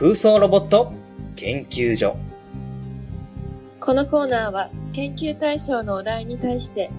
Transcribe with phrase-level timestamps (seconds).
[0.00, 0.94] 空想ロボット
[1.36, 2.16] 研究所。
[3.80, 6.90] このコーナーは研究対象のお題に対して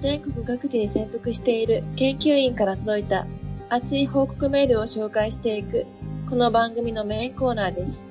[0.00, 3.26] 全国各地に潜伏している研究員から届いた
[3.68, 5.84] 熱い報告メールを紹介していく
[6.30, 8.06] この番組のメインコーナーです。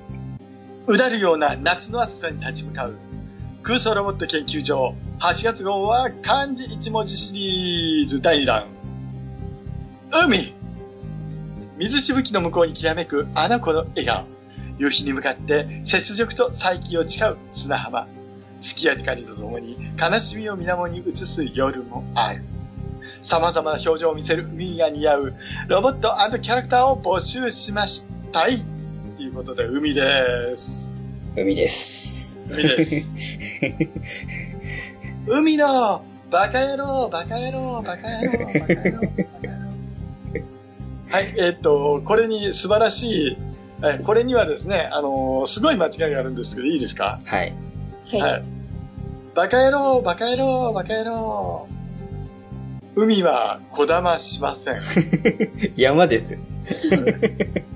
[0.86, 2.94] うだるような夏の暑さに立ち向かう
[3.64, 8.68] 空想ロボット研究所8月号は漢字一文字シリーズ第2弾
[10.12, 10.54] 海
[11.78, 14.35] 水しぶきの向こうにきらめくあの子の笑顔
[14.78, 18.08] 夕日に向かって雪辱と再起を誓う砂浜
[18.60, 22.42] 月や光とともに悲しみを水面に映す夜もある
[23.22, 25.34] 様々な表情を見せる海が似合う
[25.68, 28.58] ロボットキャラクターを募集しましたい
[29.16, 30.96] ということで海です
[31.36, 32.40] 海です。
[32.48, 33.10] 海です。
[35.26, 39.00] 海のバカ野郎、バカ野郎、バカ野郎、バカ野郎。
[41.12, 43.36] はい、えっと、これに素晴らしい、
[43.82, 47.20] えこれにはですね、あのーすごい間違いがあるんですけど、いいですか？
[47.24, 47.52] はい。
[48.12, 48.40] はい。
[48.40, 48.42] い。
[49.34, 51.68] バカ野郎、バカ野郎、バカ野郎。
[52.94, 54.80] 海はこだましません。
[55.76, 56.38] 山ですよ。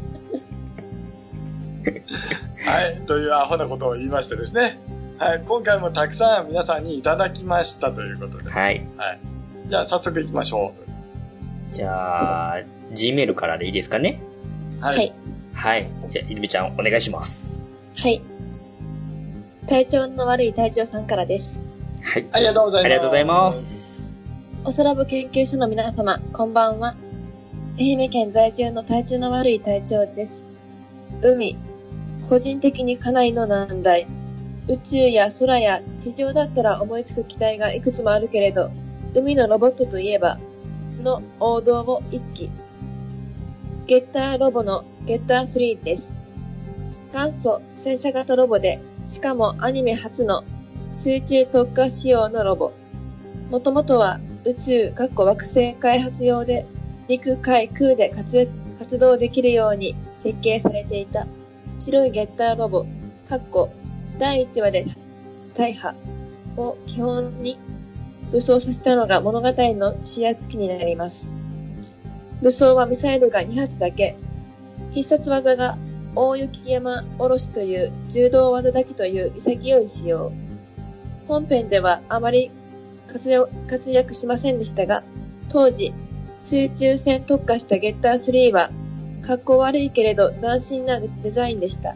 [2.64, 4.78] はい、というアホなことを言いましてですね。
[5.18, 8.50] はい、今回もたくさん皆さんにいただきましたということで。
[8.50, 8.86] はい。
[9.68, 10.72] じゃあ早速行きましょ
[11.72, 12.58] じゃあ、
[12.94, 14.20] Gmail からでいいですかね？
[14.80, 14.82] う。
[14.82, 14.88] は。
[14.92, 15.12] はいい。
[15.60, 15.90] はい。
[16.08, 17.60] じゃあ、いるみちゃんお願いします。
[17.94, 18.22] はい。
[19.66, 21.60] 体調の悪い隊長さんからです。
[22.02, 22.26] はい。
[22.32, 22.86] ありがとうございます。
[22.86, 23.52] ありがとうございま。
[23.52, 24.16] す。
[24.64, 26.96] おそらぶ研究所の皆様、こんばんは。
[27.78, 30.46] 愛媛県在住の体調の悪い隊長です。
[31.20, 31.58] 海、
[32.30, 34.06] 個人的にかなりの難題。
[34.66, 38.70] 宇宙や空や地上だったら思いつく機体がいくつもあるけれど、
[39.14, 40.38] 海のロボットといえば、
[41.02, 42.50] の王道を一機。
[43.86, 46.12] ゲッターロボのゲッター3です。
[47.12, 50.44] 元祖戦車型ロボで、しかもアニメ初の
[50.96, 52.72] 水中特化仕様のロボ。
[53.50, 56.66] もともとは宇宙、かっこ惑星開発用で、
[57.08, 61.26] 陸、海、空で活活動できるように設計されていた
[61.78, 62.86] 白いゲッターロボ、
[63.28, 63.72] かっこ
[64.18, 64.86] 第1話で
[65.54, 65.94] 大破
[66.56, 67.58] を基本に
[68.30, 71.26] 武装させたのが物語の主役機になります。
[72.42, 74.16] 武装はミサイルが2発だけ。
[74.92, 75.78] 必殺技が
[76.14, 80.32] 大雪山おろしという柔道技だけという潔い仕様。
[81.28, 82.50] 本編ではあまり
[83.06, 85.02] 活躍活躍しませんでしたが、
[85.48, 85.92] 当時、
[86.44, 88.70] 水中戦特化したゲッター3は、
[89.22, 91.94] 格好悪いけれど斬新なデザインでした。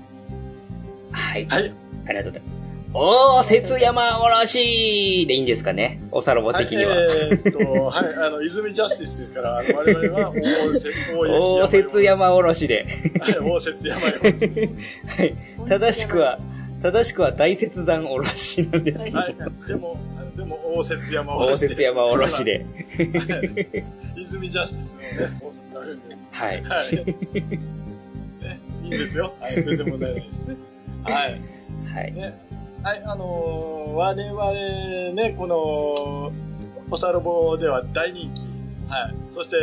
[1.10, 1.46] はい。
[1.46, 1.72] はい。
[2.06, 2.53] ありがとうございます。
[2.96, 6.00] おー、節山おろしでいいんですかね？
[6.12, 6.94] おさろぼ的には。
[6.94, 6.98] い、
[7.32, 10.88] えーっと、はい、あの、泉ジャスティスですから、あの我々は、大雪
[11.18, 12.86] おー、節山おろしで。
[13.20, 14.12] はい、大雪山よ。
[15.08, 15.34] はい。
[15.68, 16.38] 正しくは、
[16.82, 19.18] 正しくは大雪山おろしなんですけど。
[19.18, 19.34] はい、
[19.66, 19.96] でも、
[20.36, 21.70] でも、大雪山お大ろしで。
[21.70, 22.52] 雪山おろしで。
[22.52, 22.64] はい。
[24.16, 26.16] 泉ジャスティスのね、大雪があるんで。
[26.30, 26.62] はい。
[26.62, 26.94] はい。
[26.94, 29.32] ね、いいんですよ。
[29.40, 30.56] はい、全然問題ないですね。
[31.02, 31.40] はい。
[31.92, 32.12] はい。
[32.12, 32.38] ね。
[32.84, 34.52] はい、あのー我々
[35.14, 36.32] ね、この、
[36.90, 38.42] おさろぼでは大人気。
[38.92, 39.14] はい。
[39.32, 39.56] そして、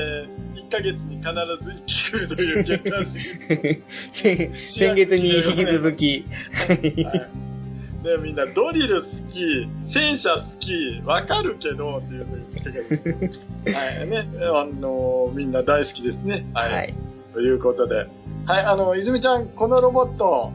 [0.55, 1.25] 1ヶ月に必
[1.61, 3.83] ず1期来るという月間シリーズ。
[4.11, 6.25] 先 先月に引き続き、
[6.65, 6.81] はい。
[6.95, 13.29] ね、みんなドリル好き、戦車好き、わかるけど、っていうのを言ってくれる。
[13.77, 16.47] はい、ね、あのーみんな大好きですね。
[16.55, 16.73] はい。
[16.73, 16.93] はい。
[17.33, 18.07] ということで。
[18.47, 20.51] はい、あの、泉ちゃん、このロボット、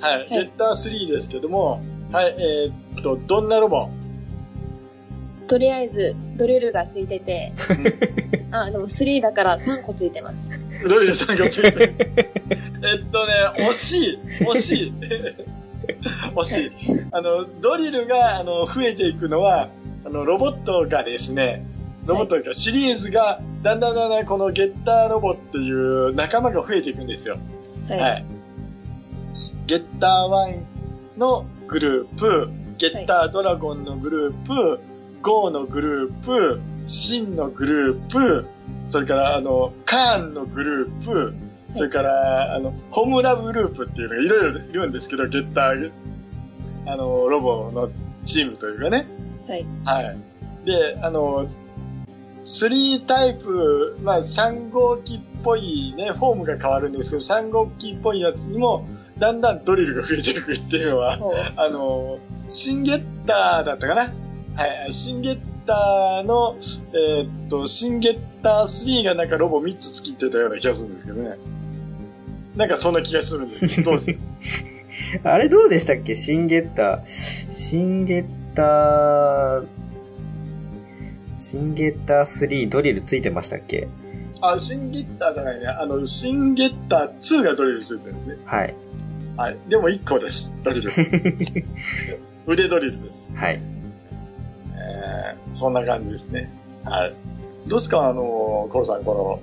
[0.00, 1.80] はい、はいゲッター3ですけども、
[2.12, 3.88] はい、えーっと、どんなロボ？
[5.48, 7.52] とりあえず、ドリルがついてて、
[8.52, 10.50] あ、でも3だから3個ついてます。
[10.88, 11.94] ドリルさんがついてる。
[11.98, 13.32] えっとね、
[13.68, 14.92] 惜しい惜しい
[16.36, 16.72] 惜しい。
[17.12, 19.68] あの、ドリルが、あの、増えていくのは、
[20.04, 21.64] あの、ロボットがですね、
[22.06, 27.38] ロボットが、シリーズが、だんだんだんだんこのゲッターロボっていう仲間が増えていくんですよ。
[27.88, 27.98] はい。
[27.98, 28.24] はい。
[29.66, 30.56] ゲッター
[31.16, 34.80] 1のグループ、ゲッタードラゴンのグループ、
[35.22, 38.46] ゴーのグループ、シンのグループ、
[38.88, 41.34] それからあの、カーンのグループ、
[41.74, 45.90] それから、あの、ホムラブグループっていうのがいろいろいるんですけど、ゲッター、
[46.84, 47.90] あの、ロボの
[48.26, 49.06] チームというかね。
[49.48, 49.66] はい。
[49.86, 50.18] はい。
[50.66, 51.48] で、あの、
[52.44, 58.84] 3タイプ、まあ3号機っぽいね、フォームが変わるんですけど、3号機っぽいやつにも、
[59.22, 61.16] だんだんドリルが増えていくっていうのは、
[61.56, 64.12] あの、シンゲッターだったかな
[64.56, 66.56] はい、シンゲッターの、
[66.92, 71.36] えーっと、シンゲッター3がなんかロボ3つつきってたような気がするんですけどね。
[72.56, 73.84] なんかそんな気がするんです。
[73.84, 75.20] どうです？
[75.22, 76.16] あれどうでしたっけ？
[76.16, 77.50] シンゲッター。
[77.52, 78.24] シンゲッ
[78.56, 79.66] ター、
[81.38, 83.86] シンゲッター3ドリルついてましたっけ？
[84.40, 85.66] あ、シンゲッターじゃないね。
[85.68, 88.36] あの、シンゲッター2がドリルついてるんですね。
[88.44, 88.74] はい。
[89.36, 89.56] はい。
[89.68, 90.50] でも1個です。
[90.62, 90.90] ドリル。
[92.46, 93.12] 腕ドリルです。
[93.34, 93.60] はい。
[94.74, 96.50] えー、そんな感じですね。
[96.84, 97.12] はい。
[97.68, 98.08] どうですか？
[98.08, 99.40] あの、コロさん、この、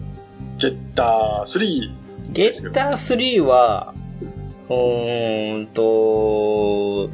[0.58, 1.92] ゲッター3。
[2.32, 3.94] ゲッター3は、
[4.70, 7.10] うーんと、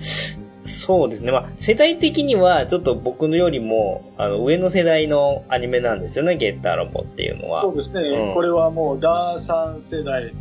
[0.68, 1.31] そうですね。
[1.31, 7.62] まあ、世代的には、ちょっと僕のよりも、あの、上の世代のアニメなんですよね、ゲッターロボっていうのは。
[7.62, 8.01] そうですね。
[8.01, 10.33] うんこれはもう、ダーさん世代、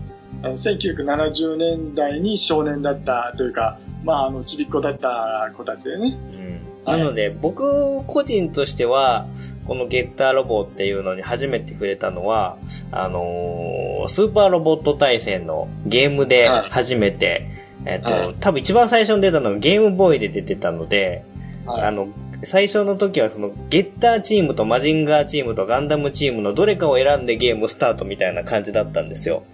[0.52, 6.18] 1970年代に少年だったというか、まあ、あの、ちびっ子だった子たちでね。
[6.84, 6.92] うん。
[6.98, 9.26] なので、僕個人としては、
[9.66, 12.58] このゲッターロボっていうのに初めて触れたのは、
[12.92, 17.48] あのースーパーロボット対戦のゲームではい初めて、
[17.86, 21.24] えっと、はい多分一番最初に出たのがゲームボーイで出てたので、
[21.64, 21.82] はい。
[21.84, 22.08] あの、
[22.42, 29.44] 最初の時はその、ゲッターチームとマジンガーチームとガンダムチームのどれかを選んでゲームスタートみたいな感じだったんですよ。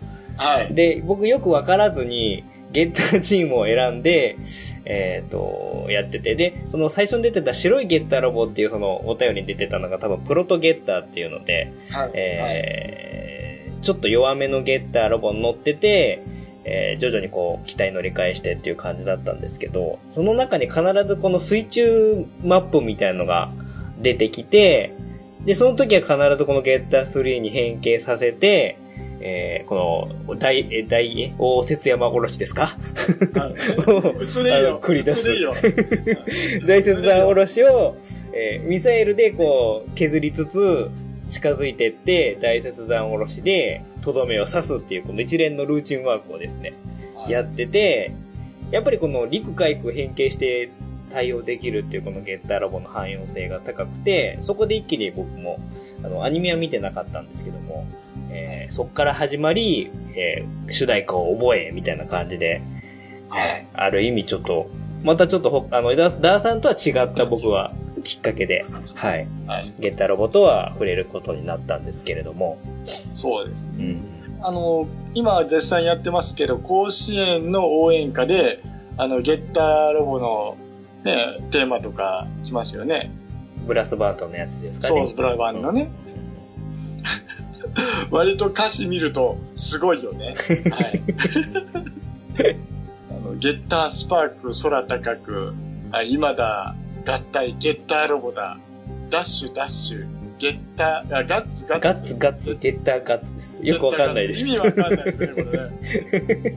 [0.40, 0.74] はい。
[0.74, 4.36] で、僕よくわからずに、ゲッターチームを選んで、
[4.84, 12.10] えっ、と、やってて、で、その最初に出てた白いゲッターロボっていうそのお便りに出てたのが多分プロトゲッターっていうので、はい。
[12.14, 16.22] えーちょっと弱めのゲッターロボに乗ってて、
[16.64, 23.50] えー徐々にこう、機体乗り換えしてっていう感じだったんですけど、その中に必ずこの水中マップみたいなのが
[23.98, 24.92] 出てきて、
[25.46, 28.76] で、その時は必ずこのゲッター3に変形させて、
[29.22, 32.78] えーこの、大、え、大、え大節山おろしですか？
[33.34, 33.54] はい。
[34.40, 34.70] 映れあよ。
[34.72, 35.28] の繰り出す。
[36.66, 37.96] 大雪山おろしを、
[38.32, 40.88] えーミサイルでこう、削りつつ、
[41.26, 46.72] 近づいてって、大雪山おろしで、とどめを刺すっていう、この一連のルーチンワークをですね、
[47.28, 48.12] やってて、
[48.70, 50.70] やっぱりこの陸海空変形して
[51.12, 55.58] 対応できるっていうこのゲッターロボの汎用性が高くて、そこで一気に僕も、
[56.02, 57.84] あの、アニメは見てなかったんですけども、
[58.30, 62.62] えーそっから始まり、えー主題歌を覚え、みたいな感じで、
[63.28, 63.66] はい。
[63.74, 64.68] ある意味ちょっと、
[65.02, 67.72] またちょっとほ、あの、ダーさんとは違った僕は
[68.04, 68.64] きっかけで、
[68.94, 69.26] はい。
[69.46, 69.72] はい。
[69.78, 72.58] ゲッターロボとは触れることになったんですけれども、
[73.14, 73.64] そうです。
[73.78, 74.02] うん。
[74.42, 78.62] あの、今絶賛やってますけど、甲子園の応援歌で、
[78.96, 80.56] あの、ゲッターロボの
[81.04, 83.10] ね、テーマとかしますよね。
[83.66, 85.06] ブラスバートのやつですかね。
[85.06, 85.90] そう、ブラバンのね。
[88.10, 90.34] 割と歌詞見ると、すごいよね。
[90.70, 91.02] はい。
[93.10, 95.54] あの、ゲッタースパーク空高く、
[95.92, 96.74] あ今だ、
[97.06, 98.58] 合体、ゲッターロボだ、
[99.10, 100.06] ダッシュダッシュ、
[100.38, 101.82] ゲッター、あガッツガッツ。
[101.82, 103.60] ガッツガッツ、ゲッターガッツです。
[103.64, 104.46] よくわかんないです。
[104.46, 106.56] 意味わかんないですね、 これね。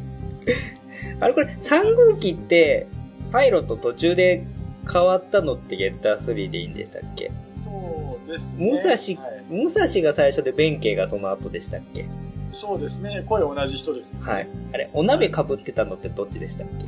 [1.19, 2.87] あれこれ、3号機って、
[3.31, 4.45] パイロット途中で
[4.91, 7.31] 変わったのってゲッター3でいいんでしたっけ？
[7.63, 8.71] そうですね。
[8.71, 12.05] 武蔵、はい武蔵が最初で弁慶がその後でしたっけ？
[12.51, 13.23] そうですね。
[13.27, 14.13] 声同じ人です。
[14.19, 14.47] はい。
[14.73, 16.85] あれ、お鍋被ってたのってどっちでしたっけ？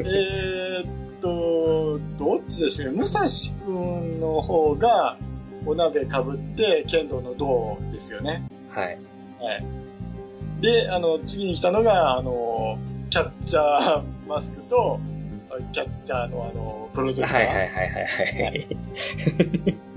[0.04, 2.90] えーっと、どっちですね？
[2.90, 3.20] 武蔵
[3.64, 5.16] くんの方が、
[5.66, 8.42] お鍋かぶって、剣道の銅ですよね。
[8.70, 8.98] はい。
[9.40, 9.64] はい。
[10.62, 12.78] で、あの、次に来たのが、あの、
[13.10, 14.98] キャッチャーマスクと、
[15.72, 17.40] キャッチャーのあの、プロジェクター。
[17.40, 18.66] はいはいはいはいはい。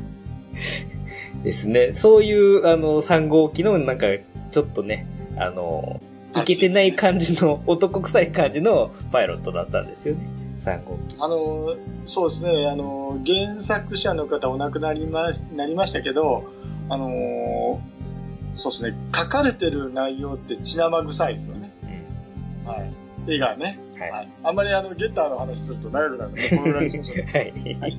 [1.43, 1.93] ですね。
[1.93, 4.07] そういう、あの、3号機の、なんか、
[4.51, 6.01] ちょっとね、あの、
[6.35, 10.21] いけてない感じの、男臭い感じのパイロットだったんですよね。
[10.59, 11.15] 3号機。
[11.19, 11.75] あの、
[12.05, 16.43] そうですね、あの、原作者の方お亡くなりま、なりましたけど、
[16.89, 17.81] あの、
[18.55, 21.71] そうですね、書かれてる内容って血生臭いですよね。
[22.65, 22.67] うん。
[22.67, 22.93] はい。
[23.27, 23.79] 映画ね。
[23.97, 24.11] はい。
[24.11, 24.29] はい。
[24.43, 27.25] あんまりあの、ゲッターの話すると長くなるので、このぐらいにしましょう。
[27.31, 27.53] はい。
[27.79, 27.97] はい。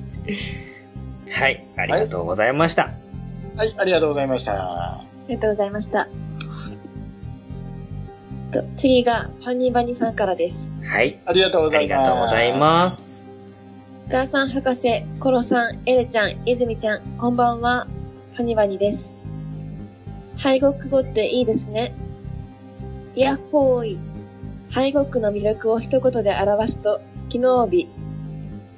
[1.33, 1.65] はい。
[1.77, 2.91] ありがとうございました。
[3.55, 4.53] はい、ありがとうございました。
[4.53, 6.07] ありがとうございました。
[8.51, 10.69] と次が、ファニーバニさんからです。
[10.83, 11.19] はい。
[11.25, 12.09] ありがとうごありざいます。
[12.09, 13.23] がとうございます。
[14.09, 17.87] ダーさん博士、コロさん、エルちゃん、イズミちゃん、こんばんは。
[18.33, 19.13] ファニバニです。
[20.37, 21.93] 敗北語っていいですね。
[23.15, 23.99] やっほーい。
[24.69, 27.89] 敗北の魅力を一言で表すと、機能美。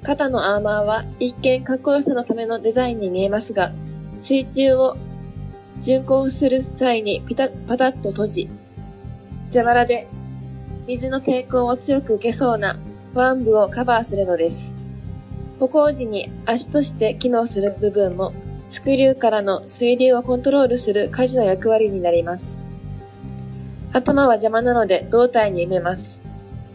[0.06, 3.72] 肩のアーマーは一見かっこよさのためのデザインに見えますが、
[4.20, 4.96] 水中を
[5.80, 8.50] 巡航する際にピタパタッと閉じ、
[9.52, 10.06] 蛇腹で
[10.86, 12.78] 水の抵抗を強く受けそうな
[13.16, 14.72] 腕部をカバーするのです。
[15.58, 18.32] 歩行時に足として機能する部分も、
[18.68, 22.60] スクリューからの水流をコントロールする舵の役割になります。
[23.92, 26.22] 頭は邪魔なので胴体に埋めます。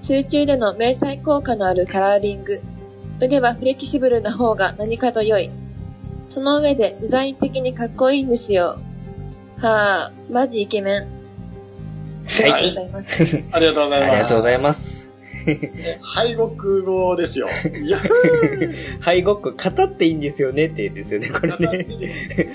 [0.02, 2.62] 水中での迷彩効果のあるカラーリング。
[3.22, 5.52] 腕はフレキシブルな方が何かと良い。
[6.30, 8.80] その上でデザイン的にかっこいいんですよ。
[9.58, 11.08] はあ、マジイケメン。
[12.26, 12.78] はい。
[13.52, 14.16] ありがとうございます。
[14.16, 15.10] ありがとうございます。
[16.02, 17.48] 敗北 語ですよ。
[19.02, 21.88] 敗北語っていいんですよねって言うんですよね、これね。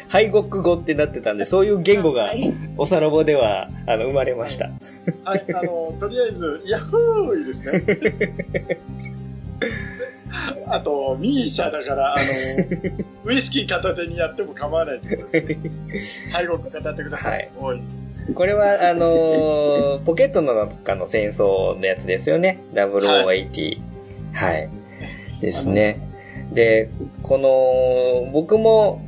[0.09, 4.71] 敗北語ってなってたんで、そういう言語がはいおさらぼでは、あの、生まれました。
[5.25, 8.79] はい、あの、とりあえず、ヤッホーいいですね。
[10.67, 12.25] あと、ミーシャだから、あの、
[13.25, 15.41] ウイスキー片手にやっても構わないってことで
[16.01, 16.31] すね。
[16.33, 17.51] 敗北語ってください。
[17.59, 17.81] はい
[18.35, 22.59] これは、あのーポケットの中の戦争のやつですよね。
[22.75, 23.79] 0080。
[24.33, 24.69] はい。
[25.41, 26.01] ですね。
[26.53, 26.91] で、
[27.23, 29.01] この、僕も、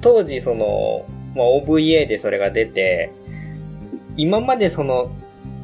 [0.00, 3.10] 当時その、まあ、OVA でそれが出て、
[4.16, 5.10] 今までその、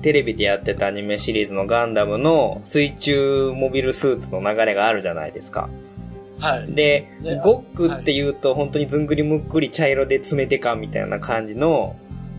[0.02, 5.68] テレビでやってたアニメシリーズのガンダムの水中モビルスーツの流れがあるじゃないですか。
[6.38, 6.72] はい。
[6.72, 11.96] でね、ゴックって言うと本当にずんぐりむっくり茶色で詰めてかみたいな感じの、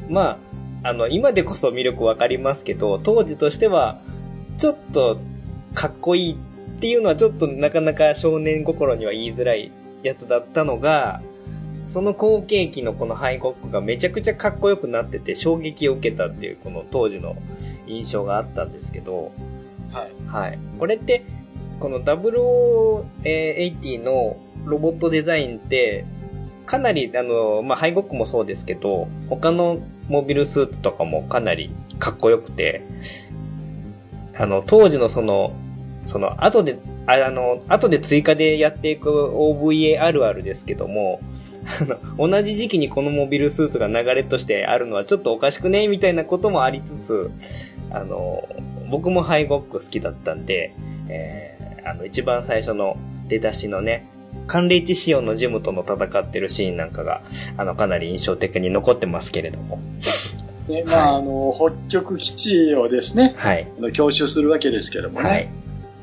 [0.09, 0.39] ま
[0.83, 3.99] あ、あの、今でこそ魅力わかりますけど、当時としては、
[4.57, 5.19] ちょっと
[5.73, 6.35] かっこいいっ
[6.79, 9.71] ていうのはちょっとなかなか少年心には言いづらい
[10.03, 11.21] やつだったのが、
[11.89, 17.35] その後継機のこのハイゴックがめちゃくちゃかっこよくなってて衝撃を受けたっていうこの当時の
[17.87, 19.31] 印象があったんですけど、
[19.91, 20.11] はい。
[20.27, 20.59] はい。
[20.77, 21.25] これって、
[21.79, 26.05] この0080のロボットデザインって、
[26.67, 29.79] かなり、あの、まあ、ハイゴックもそうですけど、他の
[30.09, 32.83] モビルスーツとかもかなりかっこよくて、
[34.37, 35.53] あの、当時のその、
[36.05, 36.77] その、後で、
[37.07, 41.19] ああの、後で追加でやっていく OVA あるあるですけども、
[42.17, 47.31] 同じ時期にこのモビルスーツが流れとしてあるのはちょっとおかしくねみたいなこともありつつ、
[47.91, 48.47] あの、
[48.89, 50.73] 僕もハイゴック好きだったんで、
[51.09, 52.97] えー、あの、一番最初の
[53.27, 54.07] 出だしのね、
[54.47, 57.21] 寒冷地仕様のジムとの戦ってるシーンなんかが、
[57.57, 59.79] あの、かなり印象的に残ってますけれども。
[60.67, 63.67] ね、まあ、あの、北極基地をですね、はい。
[63.77, 65.53] あの強襲するわけですけどもはいね。。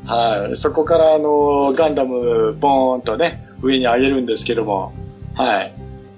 [0.05, 0.57] はい。
[0.57, 4.93] そこから、あの、ガンダム、ボーンとね、上に上げるんですけども、
[5.37, 5.73] はい。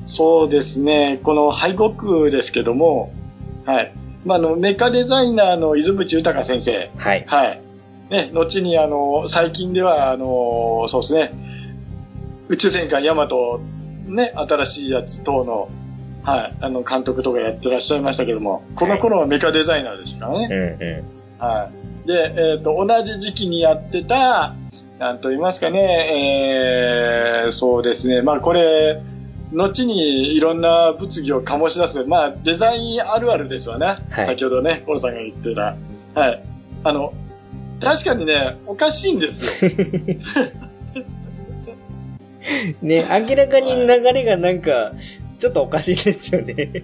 [0.07, 3.13] そうですね、このハイゴックですけども、
[3.67, 3.93] はい。
[4.25, 7.25] まあ、あの、メカデザイナーの泉淵豊先生、はい。
[7.27, 7.61] はい。
[8.11, 11.33] ね、後にあの、最近では、あの、そうですね、
[12.49, 13.61] 宇宙戦艦ヤマト、
[14.07, 15.69] ね、新しいやつ等の、
[16.23, 20.49] はい、あの、監督とかやってらっしゃいましたけども、この頃はメカデザイナーですからね。
[20.51, 21.05] うんう
[21.39, 21.71] は
[22.05, 22.09] い。
[22.09, 24.55] で、えっ、と、同じ時期にやってた、
[24.99, 29.01] なんと言いますかね、えー、そうですね、まあこれ、
[29.53, 33.87] 後にいろんな物議を醸し出す、まあデザインあるあるですわね。
[34.11, 35.77] はい先ほどね、コロさんが言ってた。
[36.15, 36.43] はい。
[36.85, 37.15] あの、
[37.81, 39.71] 確かにね、おかしいんですよ。
[39.71, 39.79] ん。
[42.87, 44.93] ね、明らかに流れがなんか、
[45.39, 46.83] ちょっとおかしいですよね。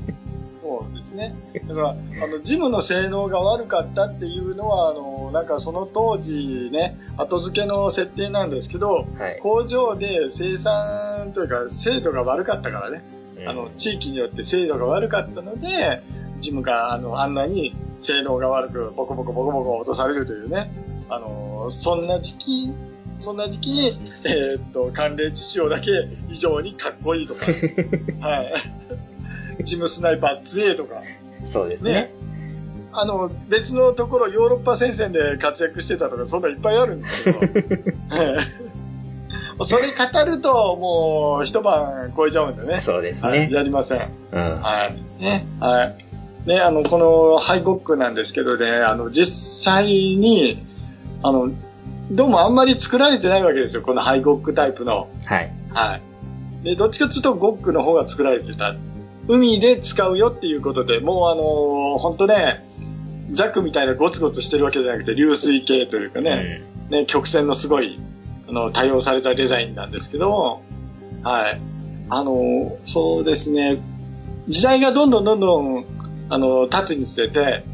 [1.15, 1.35] ね。
[1.67, 1.95] だから、あ
[2.27, 9.39] の、ジムの性能が悪かったっていうのは、あの、なんかその当時ね、後付けの設定なんですけど、はい。
[9.41, 13.03] 工場で生産というか精度が悪かったからね、
[13.47, 16.03] あの、地域によって精度が悪かったので、
[16.41, 20.71] ジムがあの、あんなに性能が悪くボコボコボコボコ落とされるというね、
[21.09, 22.73] あの、そんな時期、
[23.19, 25.91] そんな時期に、えーっと、寒冷地仕様だけ
[26.29, 27.47] 異常にかっこいいとか、
[28.21, 28.53] はい。
[29.63, 31.03] ジムスナイパー強えとか、
[31.45, 32.15] そうですねね。
[32.93, 37.51] あの、別のところ、ヨーロッパ戦線で活躍してたとか、そんないっぱいあるんですけど、 はい
[39.63, 42.81] それ語ると、もう、一晩超えちゃうんでね。
[42.81, 43.49] そうですはいね。
[43.53, 44.11] やりません。
[44.33, 44.55] うん。
[44.55, 45.23] はい。
[45.23, 45.47] ね。
[45.61, 46.49] はい。
[46.49, 50.65] ね、あの、このハイゴックなんですけどね、あの、実際に、
[51.23, 51.51] あの、
[52.11, 55.09] どうもあんまり作られてないわけですよ、このハイゴックタイプの。
[55.25, 55.53] はい。
[55.71, 56.01] は
[56.63, 56.65] い。
[56.65, 58.75] で、どっちかというと、ゴックの方が作られてた。
[59.29, 62.65] 海で使うよっていうことで、もうあの本当ね、
[63.33, 68.01] ザックみたいなゴツゴツしてるわけじゃなくて、流水系というかね、ね、曲線のすごい、
[68.49, 70.63] あの、多用されたデザインなんですけど、
[71.23, 71.61] はい。
[72.11, 73.81] あの、そうですね、
[74.47, 75.87] 時代がどんどんどんどん、
[76.29, 77.65] あの、経つにつれて、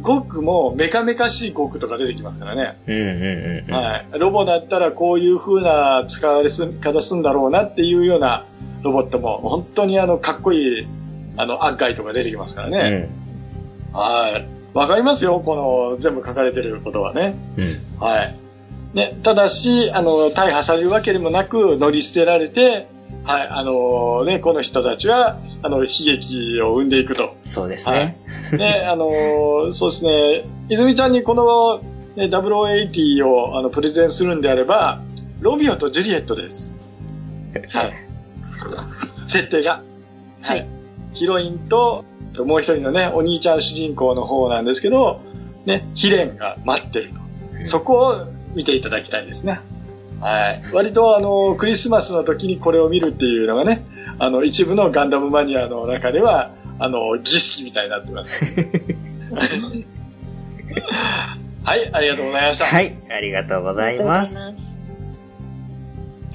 [0.00, 2.78] ゴックもメカメカしいゴックとか出てきますからね。
[2.86, 2.94] うん。
[2.94, 3.74] うんうんうん。
[3.74, 4.06] はい。
[4.18, 8.44] ロボだったらこういう風な使われ方すんだろうなっていうような
[8.84, 10.86] ロボットも、本当にあの、かっこいい、
[11.36, 13.08] あの、アッガイとか出てきますからね。
[13.92, 14.48] はい。
[14.74, 17.34] わかりますよ、この、全部書かれてることはね。
[17.98, 18.36] はい。
[18.92, 22.86] ね、ただし、あの、大破されるわけでもなく、乗り捨てられて、
[23.24, 27.36] はい、あのね、この人たちは、あの、悲劇を生んでいくと。
[27.44, 28.18] そうですね。
[28.52, 31.78] ね、あのそうですね、泉ちゃんにこの、
[32.16, 35.00] ね、0080をあのプレゼンするんであれば、
[35.40, 36.76] ロミオとジュリエットです。
[37.70, 38.03] はい。
[39.26, 39.82] 設定が。
[40.42, 40.66] はい。
[41.12, 42.04] ヒロインと、
[42.44, 45.20] もう一人のね、お兄ちゃん主人公の方なんですけど、
[45.64, 47.20] ね、悲恋が待ってると。
[47.60, 49.60] そこを見ていただきたいですね。
[50.20, 50.62] はい。
[50.72, 53.84] 割とあの、クリスマスの時にこれを見るっていうのがね、
[54.18, 58.44] あの、一部のガンダムマニアの中では、あの、儀式みたいになってます。
[61.64, 62.64] はい、ありがとうございました。
[62.66, 64.73] はい、ありがとうございます。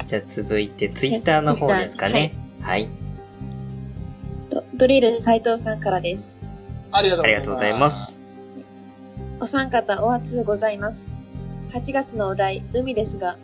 [0.10, 2.34] じゃあ続いて、ツイッターの方ですかね。
[2.62, 2.90] はい。
[4.50, 6.42] とドリル斉藤さんからです。
[6.92, 7.36] ありがとうございます。
[7.36, 8.22] ありがとうございます。
[9.40, 11.12] お三方お初ございます。
[11.74, 13.38] 8月のお題、海ですが、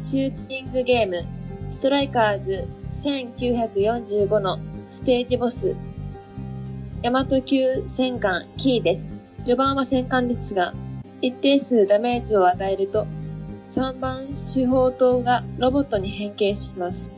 [0.00, 1.26] シューティングゲーム、
[1.72, 2.68] ストライカーズ
[3.02, 4.60] 1945の
[4.90, 5.74] ステージボス、
[7.02, 9.08] 大和級戦艦キーです。
[9.38, 10.72] 序盤は戦艦ですが、
[11.20, 13.08] 一定数ダメージを与えると、
[13.70, 17.10] 3番手法塔がロボットに変形します。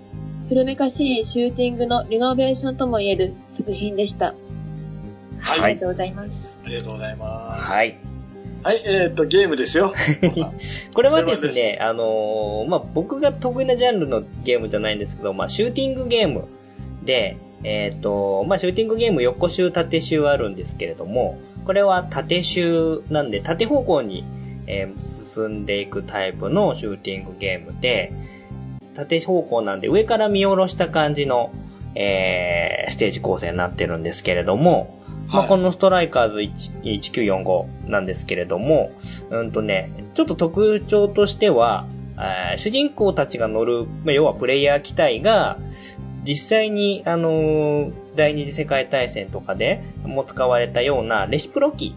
[0.48, 4.34] 古めかしいシューティングのリノベーションとも言える作品でした。
[5.38, 5.72] はいはい。
[5.72, 6.58] ありがとうございます。
[6.64, 7.72] ありがとうございます。
[7.72, 7.98] はい。
[8.62, 9.94] はい、えーっと、ゲームですよ。
[10.92, 16.44] これはですでね、あのーまあ、僕が得意なジャンルのゲームじゃないんですけど、まあ、シューティングゲーム
[17.04, 24.24] で、えっ、と、まあ、シューティングゲーム横集縦集あるんですけれども、これは縦集なんで、縦方向に、
[24.70, 28.12] えー進んでいくタイプのシューティングゲームで、
[28.94, 31.52] 縦方向なんで上から見下ろした感じの、
[31.94, 34.98] えーステージ構成になってるんですけれども、
[35.28, 35.48] まあ、はい。
[35.48, 38.90] このストライカーズ1 1945なんですけれども、
[39.30, 41.86] うんとね、ちょっと特徴としては、
[42.16, 45.58] あー主人公たちが乗る、まあ要はプレイヤー機体が、
[46.24, 51.94] 実際に、あのー第二次世界大戦とかでも使われたようなレシプロ機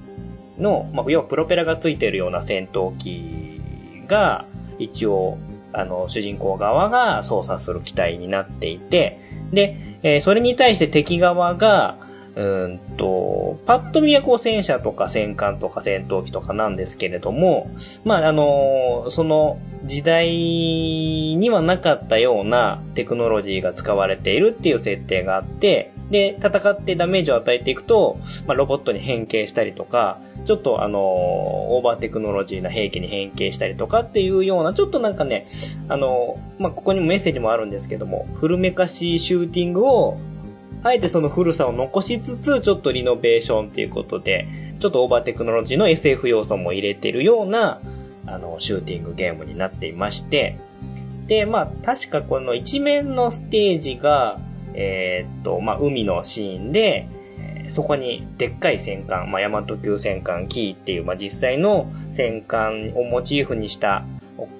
[0.57, 3.61] の、まあ、要はプロペラがついてるような戦闘機
[4.07, 4.45] が、
[4.79, 5.37] 一応、
[5.71, 9.19] あの、主人公側が操作する機体になっていて、
[9.51, 11.97] で、えーそれに対して敵側が、
[12.35, 17.69] うんと、パッと見はこう戦車とか戦艦とか戦闘機とかなんですけれども、
[18.03, 35.45] まあ、あのーその時代にはなかったようなテクノロジーが使われているっていう設定があって、で、戦ってダメージを与えていくと、まあ、ロボットに変形したりとか、ちょっとあのオーバーテクノロジーな兵器に変形したりとかっていうような、ちょっとなんかね、
[35.87, 40.17] あのまあ、ここにもメッセージもあるんですけども、古めかしいシューティングを
[40.83, 44.47] あえてその古さを残しつつ、ちょっとリノベーションっていうことで、
[44.79, 47.79] ちょっとオーバーテクノロジーの SF 要素も入れてるような、
[48.25, 50.57] あの、シューティングゲームになっていまして、
[51.27, 54.39] で、まあ、確かこの一面のステージが、
[54.73, 57.07] えーっと、まあ、海のシーンで、
[57.73, 64.05] そこにでっかい戦艦、まあ、大和級戦艦キーっていう、まあ、実際の戦艦をモチーフにした、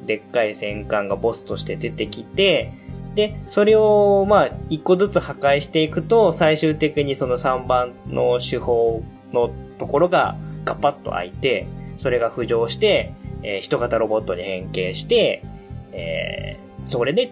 [0.08, 2.73] でっかい戦艦がボスとして出てきて、
[3.13, 15.43] で、それを、まあ、一個ずつ破壊していくと、最終的にその3番の手法のところがガパッと開いて、それが浮上して、えー人型ロボットに変形して、
[15.91, 17.32] えーそれで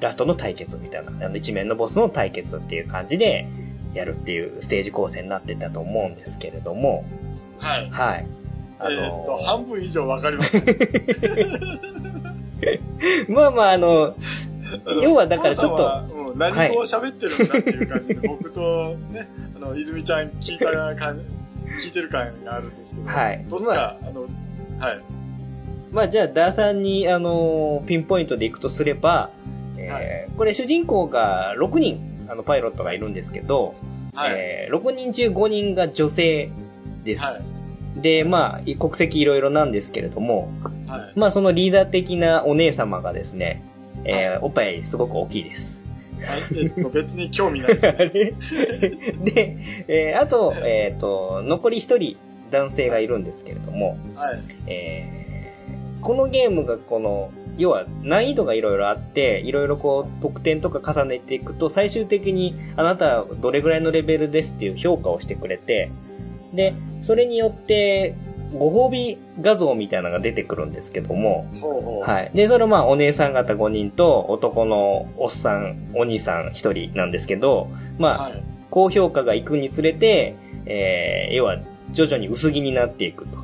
[0.00, 3.46] ラストの対決みたいな、あの一面のボスの対決っていう感じで
[3.94, 7.04] やるっていうステージ構成になってたと思うんですけれども、
[7.58, 7.90] はい。
[7.90, 8.26] はい。
[8.78, 10.56] あえーっと、の半分以上わかります。
[13.28, 14.14] まあまああの、
[15.02, 21.20] 要はだからちょっと何語を喋ってるんだっていう感じで、僕とね、あの、泉ちゃん聞いた感、
[21.82, 25.00] 聞いてる感があるんですけど、はいどうですか、あの、はい。
[25.92, 29.30] まあじゃあ、ダーさんに、あのーピンポイントでいくとすれば、
[29.76, 33.74] えーはいこれ主人公が6人、あの、パイロットがいるんですけど、
[34.14, 34.34] はい。
[34.36, 36.50] えー6人中5人が女性
[37.04, 37.24] です。
[37.24, 38.00] はい。
[38.00, 40.50] で、まあ、国籍いろいろなんですけれども、
[40.86, 41.18] はい。
[41.18, 43.62] まあ、そのリーダー的なお姉様がですね、
[44.04, 45.82] えーおっぱいすごく大きいです。
[46.92, 48.10] 別に興味ないです あね。
[48.12, 48.32] れ？
[49.32, 49.56] で、
[49.88, 52.16] えーあと、えっ、と、残り1人
[52.50, 54.40] 男性がいるんですけれども、はい。
[54.66, 55.22] えー
[56.04, 65.90] このゲームがこの、要は難易度がいろいろあって、いろいろこう得点とか重ねていくと、最終的にあなたはどれぐらいのレベルですっていう評価をしてくれて、
[66.52, 68.14] で、それによって、
[68.54, 71.46] ご褒美画像みたいなのが出てくるんですけども。
[72.04, 72.30] はい。
[72.34, 78.42] で、それまあお姉さん方5人と男のおっさん、お兄さん1人なんですけど、まあ、はい。
[78.70, 80.34] 高評価がいくにつれて、
[80.66, 81.58] えー、要は
[81.90, 83.38] 徐々に薄着になっていくと。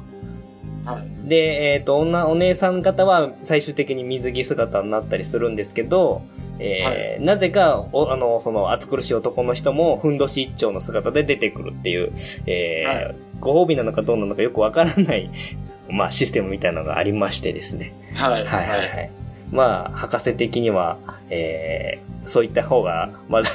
[0.89, 1.29] はい。
[1.29, 6.23] で、えっ、と、女、お姉さん方は最終的に水着姿になったりするんですけど、
[6.59, 12.13] えーなぜか、おあの、その、暑苦しい男の人も、ふんどし一丁の姿で出てくるっていう、
[12.47, 15.31] えーはご褒美なのかどうなのかよくわからない、
[15.91, 17.93] まあ、システムみたいなのがありましてですね。
[18.15, 18.45] はい。
[18.45, 19.11] はいはいはい。
[19.53, 20.97] まあ、博士的には、
[21.31, 23.49] えー、そういった方が、まだ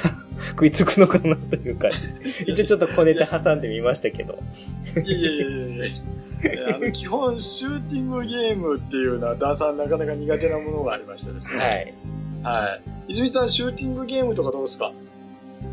[0.50, 1.88] 食いつくのかなというか、
[2.46, 4.38] 一応ちょっと小ネタ挟んでみましたけど。
[4.96, 5.90] いやいやいやいやい
[6.70, 11.58] やあの基本、シューティングゲームっていうのは、ダンさんなかなか苦手なものがありましてですね。
[11.58, 11.94] はい。
[12.42, 13.12] はい。
[13.12, 14.92] 泉さん、シューティングゲームとかどうですか？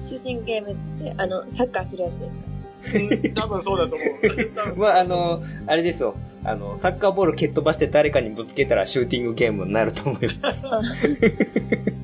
[0.04, 2.52] シューティングゲームって、あの、サッカーするやつですか？
[2.98, 4.76] うん多分そうだと思う。
[4.80, 6.16] まあ、あの、あれですよ。
[6.44, 10.66] あの、サッカーボール蹴っ飛ばして誰かにぶつけたらシューティングゲームになると思います。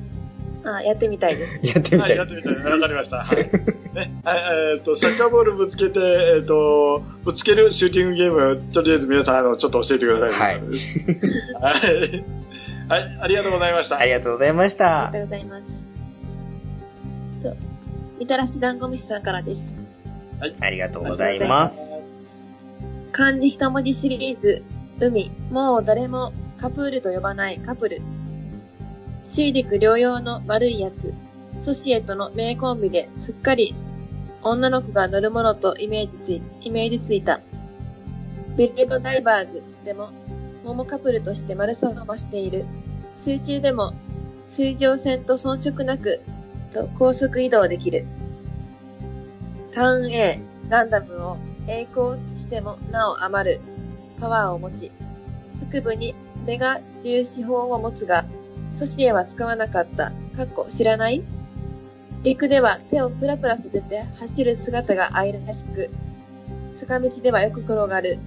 [0.68, 1.58] ああ、やってみたいです。
[1.62, 2.56] やってみはい、たいですやってみ。
[2.56, 2.72] たい。
[2.72, 3.16] わかりました。
[3.18, 3.36] はい。
[3.36, 4.42] ね、はい、
[4.74, 6.00] えっ、と、サッカーボールぶつけて、
[6.36, 10.56] えっ、と、ぶつけるシューティングゲーム、とりあえず皆さん、あの、ちょっと教えてください。
[10.56, 10.62] はい
[11.60, 12.24] はい。
[12.88, 13.98] はい、ありがとうございました。
[13.98, 15.18] ありがとうございましたありが。
[15.20, 15.84] とうございます。
[17.42, 17.56] と、
[18.18, 19.76] みたらし団子虫さんからです。
[20.60, 22.00] ありがとうございます。
[23.12, 24.62] 漢字一文字シリーズ、
[25.00, 28.00] 海、もう誰もカプールと呼ばないカプル。
[29.28, 31.14] 水陸両用の丸いやつ、
[31.62, 33.74] ソシエトの名コンビですっかり
[34.42, 37.40] 女の子が乗るものとイメージついイメージついた。
[38.56, 40.10] ビルドダイバーズでも、
[40.64, 42.64] モモカプルとして丸さを伸ばしている。
[43.16, 43.94] 水中でも、
[44.50, 46.20] 水上船と遜色なく、
[46.72, 48.06] と高速移動できる。
[49.74, 51.36] ターン A、ガンダムを
[51.66, 53.60] 栄光してもなお余る
[54.20, 54.90] パワーを持ち、
[55.70, 56.14] 腹部に
[56.46, 58.24] メガ粒子砲を持つが、
[58.78, 60.12] ソシエは使わなかった。
[60.36, 61.22] かっこ知らない？
[62.22, 65.90] 陸では手をプラプラさせて走る姿が愛らしく、
[66.80, 68.18] 坂道ではよく転がる。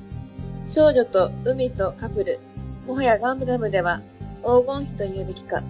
[0.67, 2.39] 少女と海とカプル、
[2.87, 4.01] もはやガンダムでは
[4.41, 5.63] 黄金比と言うべきか。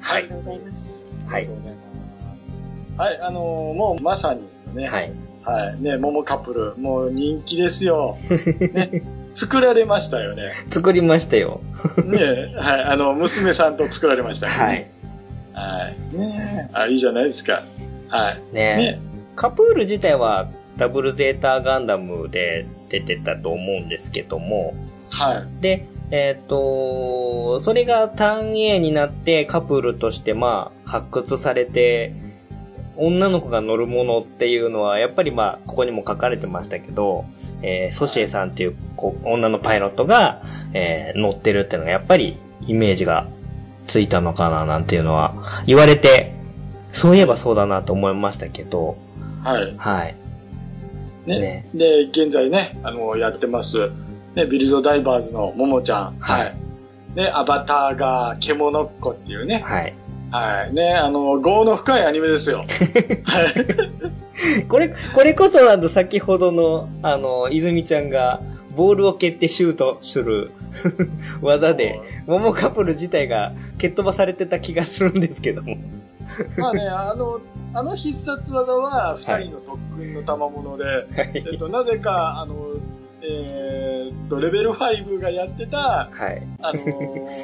[0.00, 1.02] はいありがとうございます。
[1.26, 1.52] はいありがと。
[1.52, 1.82] うございま
[2.96, 2.98] す。
[2.98, 4.86] はい、あのーもうまさにですね。
[4.88, 5.12] はい。
[5.42, 5.80] はい。
[5.80, 8.16] ね、モモカップル、もう人気ですよ。
[8.72, 9.02] ね、
[9.36, 10.52] 作られましたよね。
[10.70, 11.60] 作りましたよ。
[12.04, 12.82] ね、はい。
[12.84, 14.92] あの、娘さんと作られましたよね。
[15.54, 15.76] はい。
[15.78, 16.16] はい。
[16.16, 17.62] ねあ、いいじゃないですか。
[18.08, 18.54] はい。
[18.54, 19.00] ねね。
[19.36, 24.74] カプール自体はダブルゼータガンダムで出てたと思うんですけども、
[25.10, 25.62] はい。
[25.62, 32.14] で、えっ、と、それがターン A になってカプールとしてまあ発掘されて、
[32.98, 37.24] 女の子が乗るものっていうのは、やっぱりまあ、ここにも書かれてましたけど、
[37.62, 43.26] えーソシエさんっていうこう女のパイロットが、えー乗ってるっていうのが、やっぱりイメージが
[43.86, 45.34] ついたのかななんていうのは
[45.66, 46.34] 言われて、
[46.92, 48.96] そういえばそうだなと思いましたけど、
[49.42, 49.74] はい。
[49.76, 50.16] はい。
[51.26, 51.38] ね。
[51.38, 53.90] ねで、現在ね、あの、やってます。
[54.34, 56.16] ね、ビルドダイバーズのももちゃん。
[56.18, 56.54] はいはい。
[57.14, 59.62] ね、アバターが獣っ子っていうね。
[59.64, 59.94] はい。
[60.30, 60.74] はい。
[60.74, 62.64] ね、あの、業の深いアニメですよ。
[63.24, 64.64] はい。
[64.68, 68.40] これ、これこそあの、先ほどの、あの、泉ちゃんが、
[68.74, 70.52] ボールを蹴ってシュートする
[71.40, 75.76] 技で、モモカップル自体が蹴っ飛ばされてた気がするんですけども。
[76.58, 77.40] まあね、 あの、
[77.72, 82.54] あの必殺技は二人の特訓の賜物で、はいえっと、なぜか、あの、
[83.22, 86.42] えーっと、レベル5がやってた、はい。
[86.60, 86.82] あの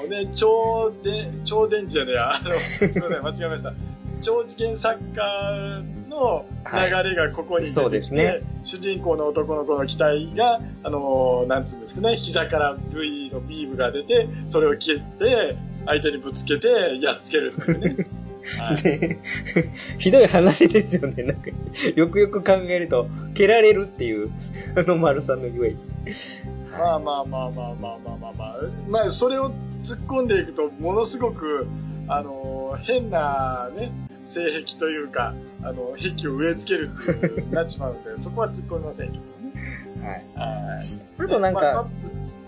[0.09, 3.73] ね、 超で、超電池じゃねえや、あの、すいません、間違えました。
[4.21, 18.07] 超次元サッカーの流れがここに出てきて、そうですね主人公の男の子の機体が、あのなんつうんですかね、膝から V のビームが出て、それを切って、相手にぶつけて、やっつけるっていうね。
[18.59, 19.19] はいで
[19.99, 21.23] ひどい話ですよね。
[21.23, 21.51] なんか、
[21.95, 24.31] よくよく考えると、蹴られるっていう、
[24.77, 25.79] あの丸さんのゆえに。
[26.73, 28.57] まあまあまあまあまあまあまあまあ。
[28.89, 29.53] まあ、それを
[29.83, 31.67] 突っ込んでいくと、ものすごく、
[32.09, 33.93] あの、変なね、
[34.27, 40.03] 性癖というか、あの、癖を植え付けるっていう、なっちまうんで、 そこは突っ込みませんけどね。
[40.03, 40.25] はい。
[40.35, 41.25] はい。
[41.25, 41.89] あとなんまか、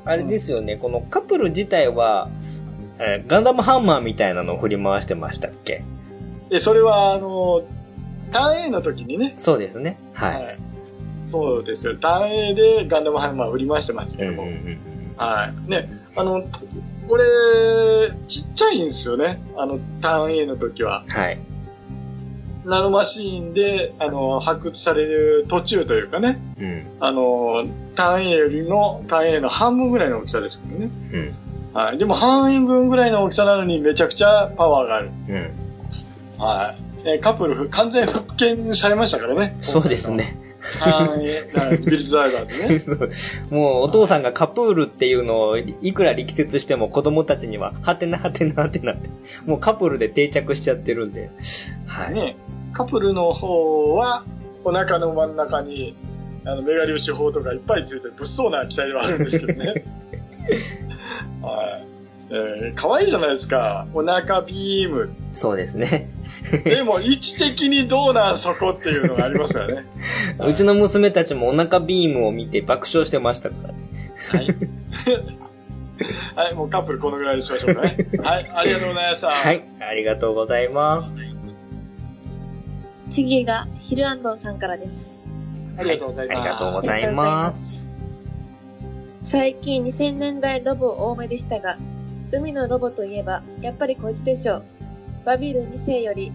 [0.07, 2.29] あれですよね、このカップル自体は、
[2.99, 5.83] えーガンダムハンマーみたいなのを振り回してましたっけ？
[6.51, 7.63] え、それは、あの、
[8.33, 9.99] ターン A の時にね、そうですね。
[10.13, 10.59] はい。
[11.27, 11.31] い。
[11.31, 11.97] そうですよ。
[11.97, 14.43] ターン A でガンダムハンマー振り回してましたけども。
[14.43, 14.79] うんうんうん
[15.17, 15.71] はい。
[15.71, 16.43] ね、あの、
[17.09, 17.25] これ、
[18.27, 19.41] ちっちゃいんですよね。
[19.57, 21.05] あの、ターン A の時は。
[21.07, 21.39] はい。
[22.65, 26.87] ナノマシーンで、あの、発掘される途中というかね、うん。
[26.99, 30.91] あの、ターン A よりの、ターン A の半分ぐらいの大きさですけどね。
[31.13, 31.35] うん。
[31.75, 31.99] はい。
[31.99, 35.11] でも半分ぐらいの大きさなのにめちゃくちゃパワーがある。
[35.29, 35.51] うん。
[36.39, 37.09] はい。
[37.09, 39.57] えーカップル完全復権されましたからね。
[39.61, 40.37] そうですね。
[40.81, 41.19] は
[41.73, 41.79] い。
[41.79, 43.11] ビルドダイバーズね。
[43.53, 49.11] もうお父さんがカプールっていうのをいくら力説しても子供たちには、はてなはてなはてなって、
[49.45, 51.31] もうカプールで定着しちゃってるんで。
[51.87, 52.15] はい。
[52.15, 52.37] ね。
[52.73, 54.25] カプルの方は、
[54.65, 55.95] お腹の真ん中に、
[56.47, 59.85] あの、メガ粒子砲とかいっぱいついて物騒な機体ではあるんですけどね。
[61.43, 61.95] はい。
[62.31, 63.87] えー、可愛いじゃないですか。
[63.93, 65.15] お腹ビーム。
[65.33, 66.09] そうですね。
[66.65, 69.85] でも、位置的にどうなんそこっていうのがありますよね。
[70.41, 73.75] うちの娘たちもお腹ビームを見て爆笑してましたからね。
[74.31, 74.57] はい。
[76.35, 78.09] はい、もうカップルこのぐらいにしましょうかね。
[78.23, 79.31] はい、ありがとうございました。
[79.31, 79.63] はい。
[79.81, 81.35] ありがとうございます。
[83.11, 85.15] 次がヒルアンドンさんからです。
[85.79, 86.39] ありがとうございます。
[86.41, 87.84] ありがとうございます。
[89.25, 91.79] 最近2000年代ロボ多めでしたが、
[92.31, 94.65] 海のロボといえば、やっぱりこいつでしょう。
[95.25, 96.31] バビル2世より、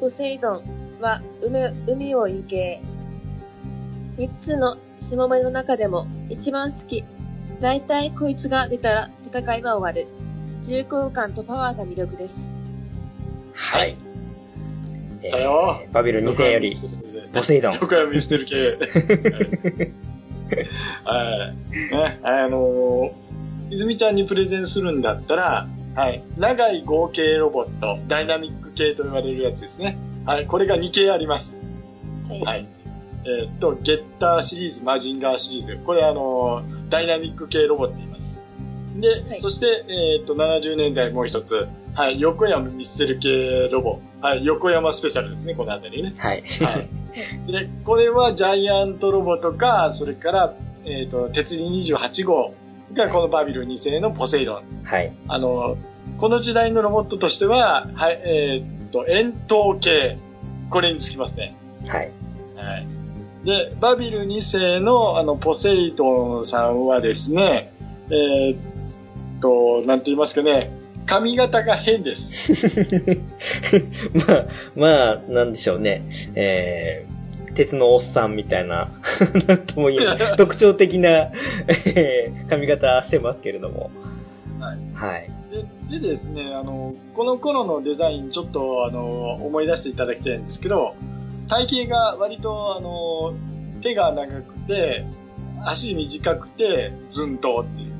[0.00, 2.80] ポセイドンは海海を行け。
[4.18, 7.04] 3つのしもべの中でも一番好き。
[7.60, 10.08] だいたいこいつが出たら戦いは終わる。
[10.64, 12.50] 重厚感とパワーが魅力です。
[13.54, 13.96] はい。
[15.22, 16.74] えだよバビル2世より、
[17.32, 17.74] ポセイドン。
[17.74, 19.92] 横山見捨てる系。
[21.04, 21.94] はい。
[21.94, 26.24] ね、あのー、泉ちゃんにプレゼンするんだったら、はい。
[26.36, 29.96] 長い合計ロボット、ダイナミック系と言われるやつですね。
[30.26, 30.46] はい。
[30.46, 31.54] これが2系あります。
[32.44, 32.66] はい。
[33.26, 35.76] えーっと、ゲッターシリーズ、マジンガーシリーズ。
[35.84, 38.38] これあのー、ダイナミック系ロボって言います。
[38.96, 41.68] で、はいそして、えーっと、70年代もう一つ。
[41.94, 42.20] はい。
[42.20, 44.00] 横山ミステル系ロボ。
[44.24, 44.46] はい。
[44.46, 46.14] 横山スペシャルですね、このあたりね。
[46.16, 46.42] はい。
[46.62, 47.52] はい。
[47.52, 50.54] で、これはジャイアントロボとか、それから、
[50.86, 52.54] えっ、と、鉄人28号
[52.94, 54.62] がこのバビル2世のポセイドン。
[54.82, 55.12] はい。
[55.28, 55.76] あの、
[56.16, 60.16] この時代のロボットとしては、はい、えっ、と、円筒系。
[60.70, 61.54] これにつきますね。
[61.86, 62.10] はい。
[62.56, 62.86] はい。
[63.44, 67.74] で、バビル2世のあの、ポセイドンさんはですね、
[68.10, 68.56] えっ、
[69.42, 70.72] と、なんて言いますかね、
[71.06, 72.52] 髪型が変です。
[74.26, 76.04] まあ、まあ、なんでしょうね。
[76.34, 78.90] えー、鉄のおっさんみたいな、
[79.46, 81.30] なんとも言えない、 特徴的な、
[81.86, 83.90] えー髪型してますけれども。
[84.60, 84.78] はい。
[84.94, 85.30] はい。
[85.90, 90.94] ででですね、あの、この頃のデザインちょっとあの、思い出していただきたいんですけど、
[91.48, 93.34] 体型が割とあの、
[93.82, 95.04] 手が長くて、
[95.62, 97.93] 足短くて、ずんとっていうね。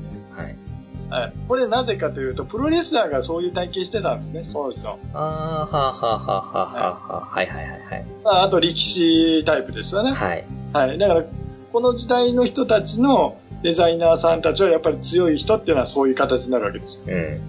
[1.09, 1.21] はい。
[1.21, 1.33] はい。
[1.47, 4.99] これなぜかというと、プロレスラーがそういう体型してたんですね、そうですよ。
[5.13, 8.05] あー、はあ、はあ、はあ、はあ、はあ、はい、はい、はい、はい。
[8.23, 10.11] ああと力士タイプですよね。
[10.11, 10.45] はい。
[10.73, 10.97] はい。
[10.97, 11.23] だから、
[11.71, 17.03] この時代の人たちのデザイナーさんたちはやっぱり強い人っていうのはそういう形になるわけです。
[17.07, 17.41] うん。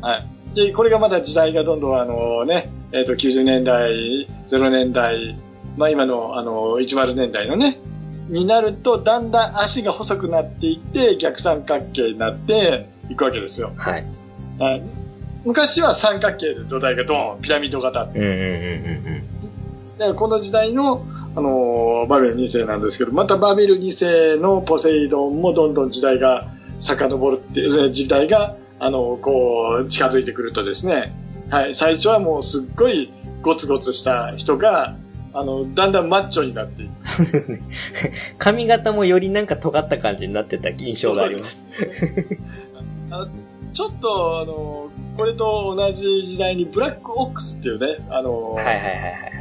[0.00, 0.26] はい。
[0.54, 5.36] で、これがまだ時代がどんどんあのね、えっ、と、90年代、0年代、
[5.76, 7.78] まあ今のあの、10年代のね、
[8.28, 13.72] になると、だんだん足が細くなっていって、逆三角形になっていくわけですよ。
[13.76, 14.06] はい。
[14.58, 14.82] はい。
[15.44, 18.06] 昔は三角形で土台がドーン、ピラミッド型。
[18.06, 21.04] だかうん、うん、うん、らこの時代の、
[21.36, 31.14] あのーバビル2世なんですけど、またバビル2世のポセイドンもどんどん時代が遡るっていう、時代が、あの、こう、近づいてくるとですね、
[31.50, 34.96] はい、最初はもうすっごいゴツゴツした人が、
[35.32, 37.08] あの、だんだんマッチョになっていく。
[37.08, 37.62] そうですね。
[38.38, 41.68] 髪型もよりなんか尖った感じになってた印象があります。
[43.10, 43.28] あ
[43.72, 48.90] ちょっと、あの、これと同じ時代にブラックオックスっていうね、あの、はい、はい、はい、は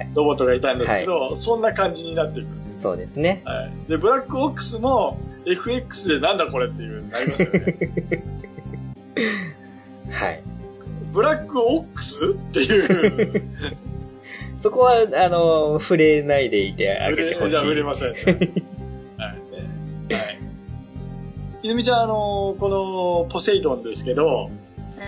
[0.04, 0.10] い。
[0.14, 2.82] ロボットがいたんですけど、そんな感じになっていくんです。
[2.82, 3.42] そうですね。
[3.46, 3.90] はい。
[3.90, 7.78] で、ブラックオックスも FX でなんだこれっていうなりますよね。
[10.12, 10.44] はい。
[11.12, 13.44] ブラックオックスっていう。
[14.58, 17.52] そこは、あの、触れないでいてあげてほしい。
[17.52, 18.10] じゃあ、売れません。
[19.18, 19.34] は
[20.10, 20.14] い。
[20.14, 20.49] はい。
[21.62, 24.50] ゆみちゃん、あの、このポセイドンですけど、は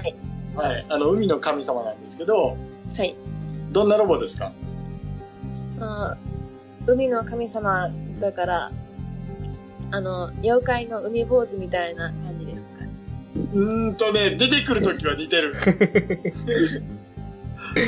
[0.04, 0.14] い。
[0.56, 0.86] はい。
[0.90, 2.58] あの、海の神様なんですけど、
[2.96, 3.16] はい。
[3.72, 4.52] どんなロボですか？
[5.80, 6.18] まあ、
[6.88, 8.72] 海の神様だから、
[9.92, 12.70] あの、妖怪の海坊主みたいな感じですか？
[13.36, 15.54] うーんとね、出てくるときは似てる。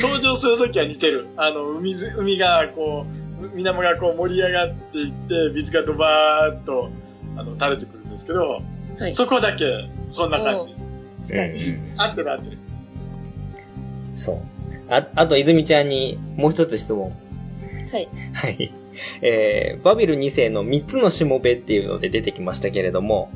[0.00, 1.26] 登場するときは似てる。
[1.36, 3.04] あの、海ず、海がこ
[3.42, 6.88] う、水面がこう盛り上がっていって、水がドバーっと、
[7.36, 8.62] あの、垂れてくるんですけど、
[8.98, 9.12] はい。
[9.12, 10.74] そこだけ、そんな感じ。
[11.32, 11.64] 確かに。
[11.64, 12.58] うん合ってる合ってる。
[14.16, 14.38] そう。
[14.88, 17.12] あ、あと、泉ちゃんにもう一つ質問。
[17.92, 18.08] はい。
[18.32, 18.72] はい。
[19.22, 23.30] えー、バビル2世の3つのしもべっていうので出てきましたけれども、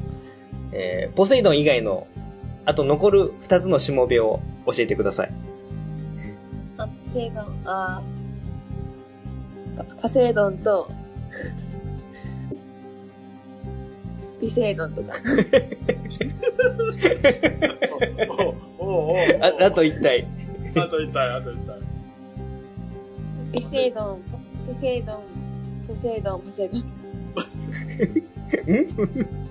[0.72, 2.06] えー、ポセイドン以外の、
[2.64, 5.32] あと残る2つのしもべを教えてください。
[6.76, 8.18] あ、ポセイドン、あー
[9.78, 10.90] パパセイドンと、
[14.40, 15.14] 美声丼とか。
[18.78, 20.26] おおおおおあ、あと一体。
[20.76, 21.80] あと一体、あと一体。
[23.52, 24.22] 美声丼、
[24.66, 25.22] ポセイドン、
[25.88, 26.84] ポセイドン、ポセイドン。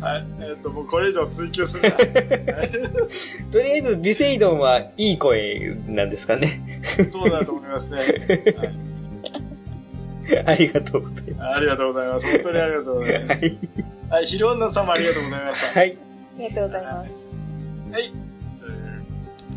[0.00, 0.24] はい。
[0.40, 1.96] えっ、と、もうこれ以上追求するな。
[3.52, 6.80] とりあえず、ビセイドンはいい声なんですかね。
[7.10, 7.98] そうだと思いますね。
[8.56, 8.78] はい、
[10.46, 12.26] ありがとうございまありがとうございます。
[12.26, 13.40] 本当にありがとうございます。
[13.40, 13.44] す。
[13.44, 13.58] はい。
[14.10, 15.80] はい、ひろんな様ありがとうございました。
[15.80, 15.96] はい。
[16.38, 17.10] ありがとうございます。
[17.92, 18.12] はい。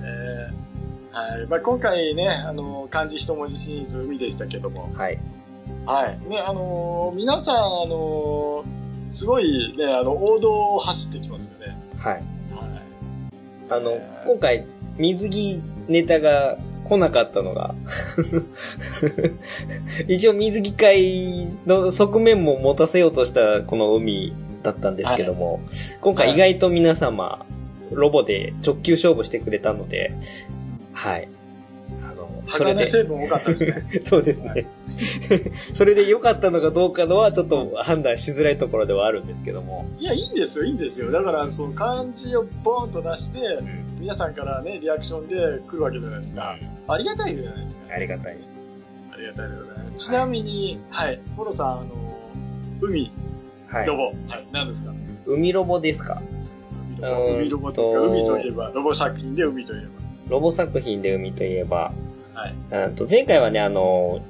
[0.03, 0.63] えー
[1.13, 1.45] はい。
[1.45, 5.19] まあ、今回ね、あの、漢字一文字シリーズ海でしたけども、はい。
[5.86, 6.27] はい。
[6.27, 11.77] ね、あのー皆さん、あのーすごいね、あの、王道を走ってきますよね。
[11.99, 12.13] はい。
[12.15, 12.23] はい。
[13.69, 14.65] あの、今回、
[14.97, 17.76] 水着ネタが来なかったのが、
[20.08, 25.62] 一応水着会の側面も持たせようとしたこの海だったんですけども、
[26.02, 27.46] 今回意外と皆様、
[27.91, 30.13] ロボで直球勝負してくれたので、
[30.93, 31.28] はい。
[32.47, 33.86] それ鋼で、成分多かったですね。
[34.03, 34.67] そうですね。
[35.73, 41.12] それで良かったのかどうかのはちょっと判断しづらいところではあるんですけども、いや、いいんですよ、いいんですよ。
[41.12, 43.39] だから、その漢字をボーンと出して、
[43.99, 45.36] 皆さんからね、リアクションで
[45.67, 46.58] 来るわけじゃないですか。
[46.88, 47.93] ありがたいじゃないですか。
[47.95, 48.53] ありがたいです。
[49.13, 50.06] ありがたいでございます。
[50.08, 51.86] ちなみに、はい、ポロさん、あの、
[52.82, 53.12] 海、
[53.67, 53.95] はいロ。
[53.95, 54.93] ボ、はい、何ですか？
[55.25, 56.21] 海ロボですか？
[56.99, 59.88] 海ロボとか、と海といえば、ロボ作品で海といえ
[60.29, 61.91] ロボ作品で海といえば、
[62.34, 64.22] はいうんと前回はね、あの、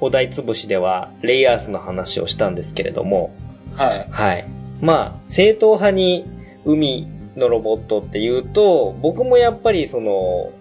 [0.00, 3.34] お題つぶしでは、レイアースの話をしたんですけれども、
[3.76, 3.84] ば。
[3.84, 4.08] はい。
[4.10, 4.46] はい。
[4.80, 6.24] まあ、正統派に
[6.64, 10.52] 海のロボットっていうと、僕もやっぱりその、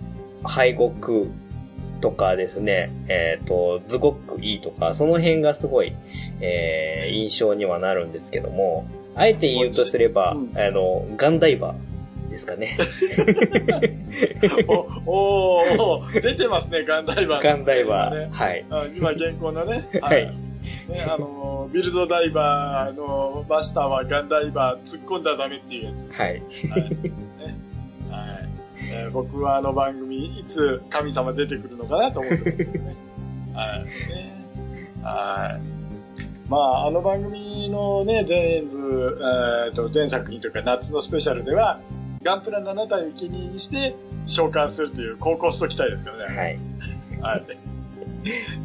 [0.44, 1.30] 敗北
[2.02, 5.94] とかですね、えっ、と、ズゴック E とか、その辺がすごい、
[6.42, 11.74] えー、 印象にはなるんですけども、あえて言うとすれば、うんあの、ガンダイバー
[12.30, 12.78] ですかね。
[14.68, 14.74] お、
[15.06, 17.44] おーおー出てますね、ガンダイバー。
[17.44, 18.28] ガンダイバー。
[18.28, 18.66] ねはい。
[18.70, 19.88] あ今、現行のね。
[20.02, 20.48] はい
[20.90, 26.18] ね、あの、ビルドダイバーのマスターはガンダイバー突っ込んだらダメっていうやつ。
[26.18, 26.30] はい。
[26.30, 26.90] はい。
[26.90, 27.16] ね
[28.10, 28.50] はい
[28.90, 32.96] えー僕はあの番組、いつ神様出てくるのかなと思ってますけどね。
[33.54, 33.86] はい。
[33.86, 34.38] ね
[35.04, 35.78] はい。
[36.50, 39.20] まあ、あの番組のね、全部、
[39.68, 41.80] えーと、全作品というか夏のスペシャルでは、
[42.24, 46.38] ガンプラ7体を生贄にして召喚するという高コスト機体ですからね。
[46.38, 46.60] はい。
[47.22, 47.46] はい。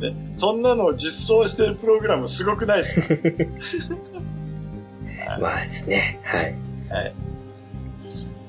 [0.01, 3.99] でそんなのを実装してるプログラムすごくないですか？
[5.41, 6.19] まあですね。
[6.25, 6.55] はい。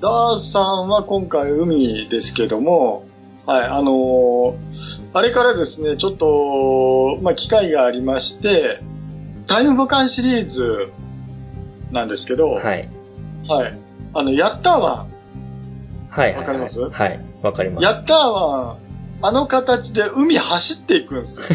[0.02, 3.06] ダーさんは今回海ですけども、
[3.46, 4.54] はい、あのー
[5.14, 8.82] あれからですね、ちょっと、まあ、機会がありまして、
[9.48, 10.90] タイムボカンシリーズ
[11.92, 12.90] なんですけど、はい。
[13.48, 13.78] はい。
[14.14, 15.06] あの、ヤッターワ
[16.10, 16.36] はい。
[16.36, 16.80] わかります？
[16.90, 17.20] はい。
[17.42, 17.80] わかりまン。
[17.80, 17.84] す。
[17.84, 18.78] ヤッターワン、
[19.24, 21.46] あの形で海走っていくんですよ。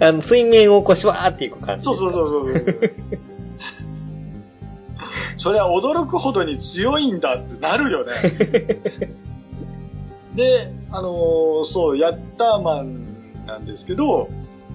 [0.06, 2.90] あの、水面をこう、シュワーっていく感じそうそうそうそう
[5.36, 8.12] それは驚くほどに強いんだってなるよね。
[10.34, 14.28] で、あのーそう、ヤッターマンなんですけど、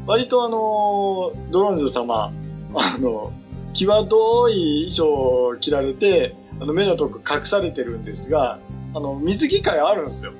[0.05, 2.31] 割とあのードローンズ様、
[2.73, 3.31] あの、
[3.73, 5.07] 際どい衣装
[5.49, 8.59] を着られて、あの、目のとこ隠されてるんですが、
[8.93, 10.33] あの、水着会あるんですよ。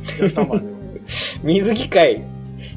[1.42, 2.22] 水着会。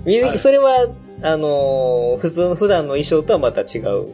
[0.06, 0.88] 水着、はいそれは、
[1.22, 4.08] あのー普通の普段の衣装とはまた違う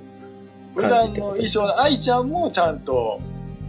[0.75, 3.19] 普段の衣装の愛ちゃんもちゃんと、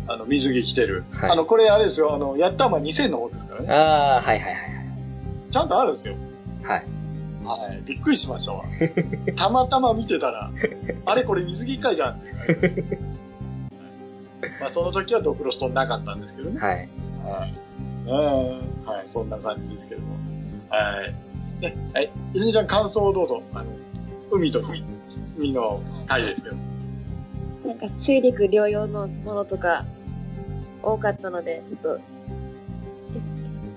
[0.07, 1.05] あの、水着着てる。
[1.11, 3.73] はいあの、これあれですよ、あの、ヤッターマン2000の方ですからね。
[3.73, 4.57] ああ、はいはい
[5.51, 6.14] ちゃんとあるんですよ。
[6.62, 6.85] はい。
[7.44, 7.70] はい。
[7.70, 7.83] はい。
[7.85, 8.64] びっくりしましたわ。
[9.37, 10.51] たまたま見てたら、
[11.07, 12.99] あれこれ水着会じゃんって
[14.61, 16.61] まあ、その時はドクロストンなかったんですけどね。
[16.61, 16.88] はい。
[17.24, 17.55] はい。
[18.07, 18.87] うん。
[18.87, 20.14] はい、そんな感じですけども。
[20.70, 21.62] はい。
[21.62, 22.11] ね、はい。
[22.35, 23.42] 泉ちゃん感想をどうぞ。
[23.55, 23.70] あの、
[24.31, 24.62] 海と
[25.37, 26.57] 海の回ですけど。
[27.66, 29.85] なんか水陸両用のものとか
[30.83, 32.00] 多かったので、ちょっと、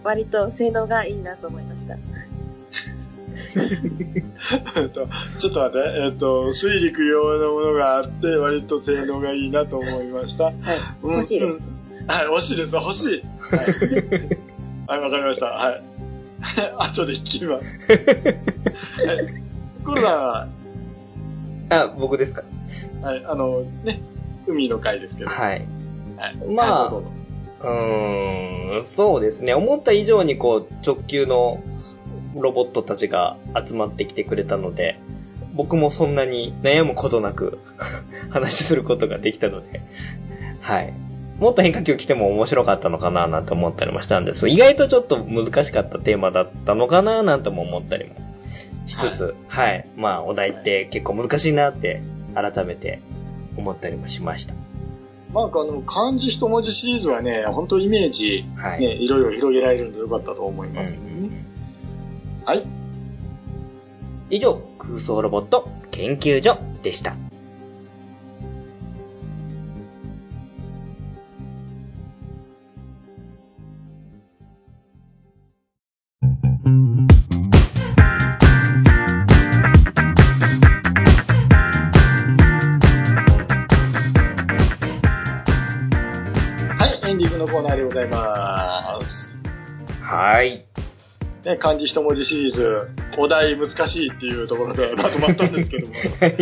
[0.04, 1.73] 割と性能がいいなと思いました。
[1.73, 1.73] えっと、
[3.54, 10.46] ちょっと待って、えっと、水陸用のものがあって、割と性能がいいなと思いました。
[10.46, 10.56] はい。
[11.04, 11.58] うん欲しいです。
[11.58, 11.74] うん
[12.08, 13.24] はい、欲しいです、欲しい。
[13.56, 13.66] はい、
[14.88, 15.46] はいわかりました。
[15.48, 15.84] はい。
[16.78, 17.66] 後で聞きます。
[19.08, 19.34] はい。
[19.86, 20.48] コロナは、
[21.70, 22.44] あ、僕ですか？
[23.02, 24.02] はい、あの、ね、
[24.48, 25.30] 海の回ですけど。
[25.30, 25.66] はい。
[26.18, 26.36] はい。
[26.54, 27.04] まあうぞ
[27.62, 29.54] うーん、そうですね。
[29.54, 31.64] 思った以上にこう、直球の
[32.42, 35.00] ロボットたちが集まってきてくれたので、
[35.54, 37.60] 僕もそんなに悩むことなく
[38.30, 39.82] 話することができたので、
[40.62, 40.94] はい。
[41.40, 48.16] もっと変化球来ても面白かったのかななんて思ったりもしたんです意外とちょっと難しかったテーマだったのかななんても思ったりも
[48.86, 49.88] しつつ、はい、はい。
[49.96, 52.02] まあ、お題って結構難しいなって
[52.36, 53.02] 改めて
[53.58, 54.54] 思ったりもしました。
[55.34, 61.00] まあ、あの、漢字一文字シリーズはね、本当イメージ、はい、ね、いろいろ広げられるんでよかったと思いますね。
[61.00, 61.13] うん、
[62.46, 62.66] はい。
[64.30, 67.16] 以上、空想ロボット研究所でした。
[91.54, 92.88] ね、漢字一文字シリーズ、
[93.18, 95.94] お題難しいっていうところでまとまったんですけども。
[96.24, 96.38] はい、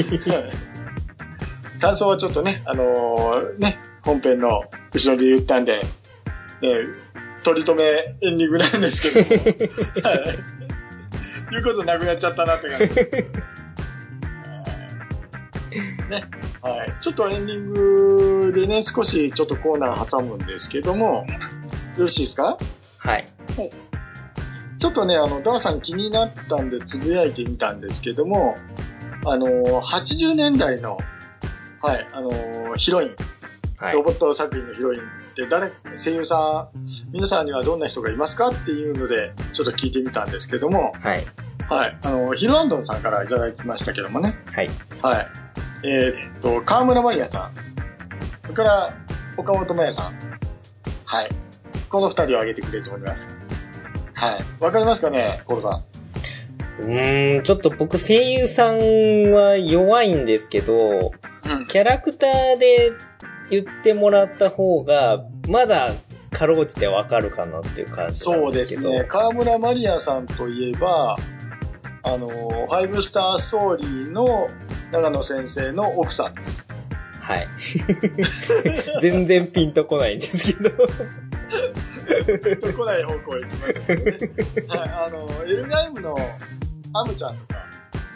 [1.81, 5.87] 感想はちょっとね、あのー、ね、本編の後ろで言ったんで、ね、
[7.43, 7.89] 取り留め
[8.27, 9.41] エンディングなんですけども。
[10.03, 10.37] はい。
[11.51, 12.95] 言うことなくなっちゃったなって感じ。
[16.09, 16.23] ね。
[16.61, 16.93] はい。
[17.01, 17.73] ちょっとエンディン
[18.45, 21.25] グでね、少しちょっとコーナー挟むんですけども、
[21.97, 22.57] よろしいですか？
[22.99, 23.25] はい。
[23.57, 23.71] はい。
[24.81, 28.55] ちょっとね、あの、ダーさん気になったんでつぶやいてみたんですけども、
[29.27, 30.97] あの、80年代の、
[31.83, 32.31] はい、あの、
[32.77, 33.15] ヒロイン、
[33.77, 35.03] はい、ロボット作品のヒロインっ
[35.35, 35.71] て誰、
[36.03, 38.49] 声優さん、皆さんにはどんな人がいますか？
[38.49, 41.27] っていうので、ちょっと聞いてみたんですけども、はい。
[41.69, 41.97] はい。
[42.01, 44.35] あの、ヒルアンドンさんからいただきましたけどもね。
[44.51, 44.69] はい。
[45.03, 45.27] はい。
[45.83, 47.51] えー、っと、河村マリアさん。
[48.41, 48.93] それから、
[49.37, 50.13] 岡本真也さん。
[51.05, 51.29] はい。
[51.87, 53.40] この二人を挙げてくれると思います。
[54.21, 54.63] はい。
[54.63, 55.81] わかりますかね、コロさ
[56.79, 56.83] ん？
[56.83, 58.77] うーん、ちょっと僕声優さん
[59.31, 61.11] は弱いんですけど、
[61.49, 62.91] うん、キャラクターで
[63.49, 65.91] 言ってもらった方が、まだ
[66.29, 68.81] かろうじてわかるかなっていう感じなんですけど。
[68.81, 69.05] そうですね。
[69.05, 71.17] 河村マリアさんといえば、
[72.03, 74.47] あの、ファイブスターストーリーの
[74.91, 76.67] 長野先生の奥さんです。
[77.19, 77.47] はい。
[79.01, 80.71] 全然ピンとこないんですけど。
[82.43, 84.67] ピンとこない方向へ行きますけどね。
[84.67, 86.17] はい、あの、エルガイムの
[86.93, 87.61] アムちゃんとか。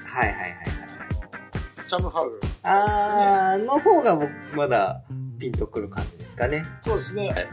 [0.05, 0.51] はいはいはいはい。
[1.87, 2.49] チャムハウ、ね。
[2.63, 5.01] あー、の方が僕、まだ
[5.39, 6.63] ピンとくる感じですかね。
[6.81, 7.49] そうですね。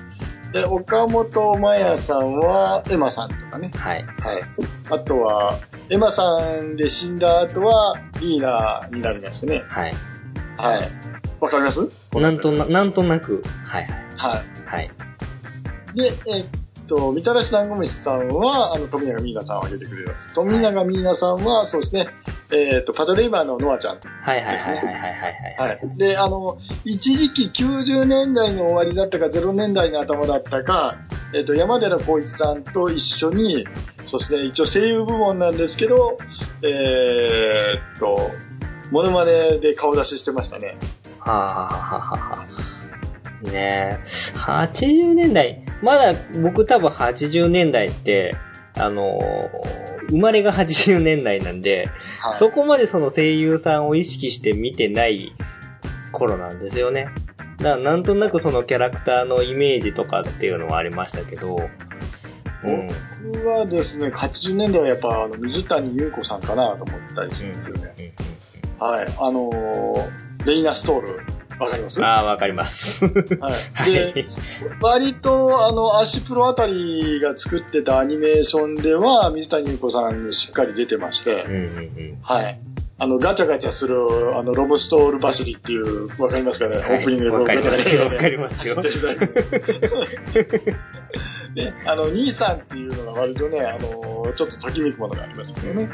[0.52, 3.70] で、岡本真也さんは、エマさんとかね。
[3.74, 4.04] はい。
[4.04, 4.42] はい。
[4.90, 9.64] あとは、エマさんで死んだ後は、リーナになりましたね。
[9.68, 9.94] はい。
[10.58, 10.92] はい。
[11.40, 11.88] わかります？
[12.14, 13.96] なんとな、なんとなく、はいはい。
[14.16, 14.42] はい。
[14.66, 14.90] はい。
[15.94, 16.46] で、えっ
[16.86, 20.32] と、みたらし団子飯さんは、あの、富永美奈さんを挙げてくれます。
[20.32, 22.06] 富永美奈さんは、そうですね、
[22.52, 24.00] えっと、パトレイバーのノアちゃん、ね。
[24.22, 25.96] はいはいはいはいはいはい、はい。
[25.96, 30.96] で、あの、一時期90年代の終わりだったか、0年代の頭だったか、
[31.34, 33.66] えっと、山寺宏一さんと一緒に、
[34.04, 36.18] そして一応声優部門なんですけど、
[36.62, 38.30] えー、っと、
[38.90, 40.76] モノマネで顔出ししてましたね。
[41.20, 42.46] はあ、はあはは
[43.44, 44.00] あ、ねえ。
[44.04, 48.34] 80年代、まだ僕多分80年代って、
[48.74, 51.88] あのー、生まれが80年代なんで、
[52.20, 55.34] はい、そこまでその声優さんを意識して見てない
[56.12, 57.08] 頃なんですよね。
[57.58, 61.56] だなんとなくそのキャラクターのイメージとかっていうのはありましたけど、
[63.32, 68.14] 僕はですね、80年代はやっぱあの水谷優子さんかなと思ったりするんですよね。
[68.78, 69.06] はい。
[69.18, 71.20] あのー、レイナ・ストール、
[71.58, 72.04] わかります？
[72.04, 73.04] ああ、わかります。
[73.40, 73.52] は
[73.86, 73.92] い。
[73.92, 74.24] で、
[74.80, 82.58] 割と、あの、アシプロあたりが作ってたアニメーションでは、水谷優子さんにしっかり出てまして、うんうんうん、はい。
[82.98, 83.96] あの、ガチャガチャする、
[84.36, 88.04] あの、ロブストール走りっていう、わかりますかね、はい、オープニングでガチャガチャ。
[88.04, 88.76] わかりますよ。
[91.54, 95.90] ね、あの、兄さんっていうのが割とね、あの、ちょっとときめくものがありますけどね。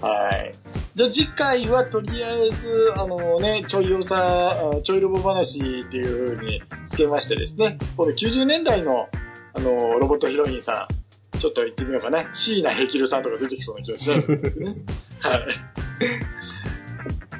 [0.00, 0.54] はい。
[0.94, 9.08] じゃあ次回はとりあえず、あのね、ちょいよさ、ちょいロボ話っていう風につけましてですね、この90年代の、
[9.54, 10.88] あの、ロボットヒロインさ
[11.34, 12.28] ん、ちょっと言ってみようかな。
[12.32, 14.74] 椎名ヘキルさんとか出てきそうな気がしるんですね。
[15.20, 15.46] はい。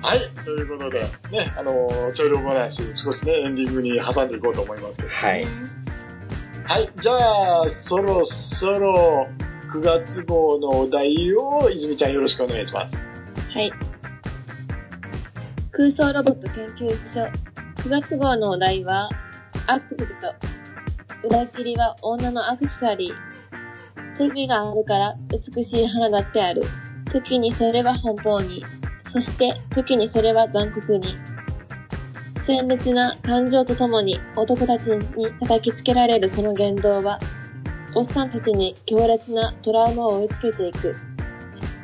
[0.03, 0.20] はい。
[0.45, 5.47] ということで、ね、あの、ちょいロボ話、少しね、エンディングに挟んでいこうと思いますけど、はい。
[6.64, 6.90] はい。
[6.97, 9.28] じゃあ、そろそろ
[9.75, 12.97] 9月号のお題を泉ちゃんよろしくお願いします。
[13.53, 13.72] はい。
[15.72, 17.25] 空想ロボット研究所
[17.83, 19.09] 9月号のお題は、
[19.66, 20.33] アクセト。
[21.27, 24.16] 裏切りは女のアクセサリー。
[24.16, 26.62] 敵があるから美しい花だってある。
[27.12, 28.62] 時にそれは奔放に。
[29.11, 31.16] そして、時にそれは残酷に。
[32.45, 37.18] 鮮烈な感情とともに男たちに叩きつけられるその言動は、
[37.97, 40.97] おっさんたちに強烈なトラウマを追いつけていく。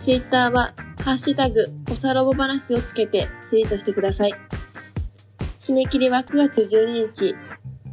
[0.00, 4.34] ツイッターは、ハッシュタグ、おさろぼ話をつけてツイートしてください。
[5.58, 7.34] 締め切りは9月12日、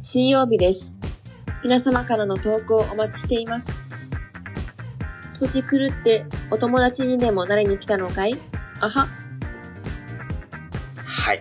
[0.02, 0.92] 水曜日です。
[1.64, 3.68] 皆様からの投稿をお待ちしています。
[5.40, 8.36] 土地狂ってお友達にでもなりに来たのかい？
[8.80, 9.08] あは。
[11.06, 11.40] はい。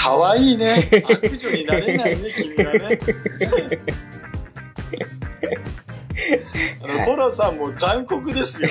[0.00, 0.88] かわいいね。
[1.04, 2.98] 悪女になれないね、 君はね。
[6.82, 8.68] あの、はいコロさんも残酷ですよ。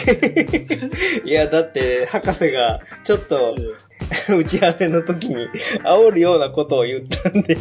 [1.23, 3.55] いや、だって、博士が、ちょっと、
[4.29, 5.47] 打ち合わせの時に、
[5.83, 7.57] 煽るようなことを言ったんで。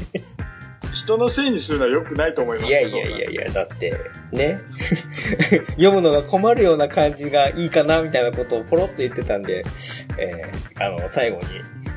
[0.94, 3.92] 人のせいにするのは良くないと思いますいやいやいやいや、だって、
[4.32, 4.58] ね。
[5.76, 9.64] 読むのが困るような感じがいいかな、みたいなことをポロッと言ってたんで、
[10.18, 11.44] えーあの、最後に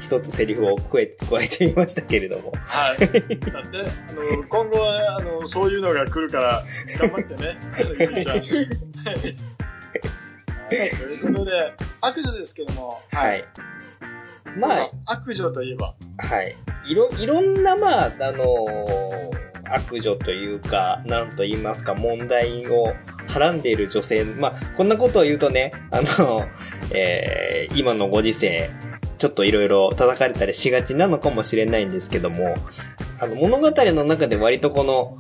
[0.02, 2.52] 一つセリフを加え加えてみましたけれども。
[2.66, 2.97] はい。
[2.99, 6.64] だって、あの、今後は、あの、そういうのが来るから、
[6.99, 7.58] 頑張ってね。
[7.99, 8.38] ゆみちゃん。
[8.38, 8.45] はい。
[10.70, 13.45] ということで、悪女ですけども、はい。
[14.58, 16.56] まあ、悪女といえば、はい。
[16.88, 19.32] いろ、いろんな、まあ、あのー
[19.74, 22.93] 悪女というか、なんと言いますか、問題を
[23.30, 26.45] はらんでいる女性、まあ、こんなことを言うとね、あの、
[26.93, 28.70] えー今のご時世、
[29.22, 32.55] ちょっといろいろ叩かれたりしがちなのかもしれないんですけども、
[33.19, 35.15] あの、物語の中で割とこの、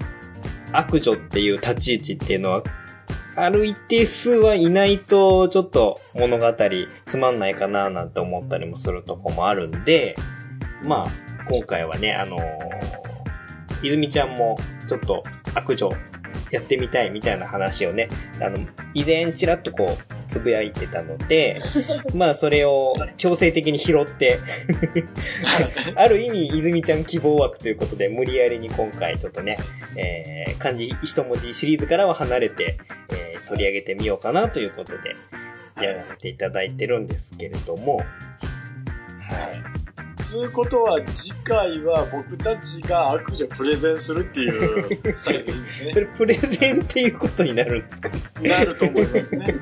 [0.71, 2.63] 悪女っていう立ち位置っていうのは、
[3.35, 6.51] ある一定数はいないと、ちょっと物語
[7.05, 10.15] つまんないかななんて思ったりもするとこもあるんで、
[10.83, 12.41] まあ、今回はね、あのー、
[13.83, 14.57] 泉ちゃんも
[14.89, 15.21] ちょっと
[15.53, 15.91] 悪女
[16.51, 18.57] やってみたいみたいな話をね、あの、
[18.93, 21.61] 以前ちらっとこう、つぶやいてたので、
[22.15, 24.39] まあそれを強制的に拾って、
[25.95, 29.57] ある意味泉ちゃん希望枠ということで無理やりに今回ちょっとね、
[29.97, 32.77] えー、漢字一文字シリーズからは離れて、
[33.11, 35.15] えー取り上げてみようかなということで、
[35.85, 39.80] やらせていただいてるんですけれども、はい。
[40.21, 45.93] つうことは、次回は僕たちが悪女プレゼンするっていう スタイルでいいんですそね。
[45.93, 48.09] れプレゼンっていうことになるんですか
[48.41, 49.55] なると思いますね。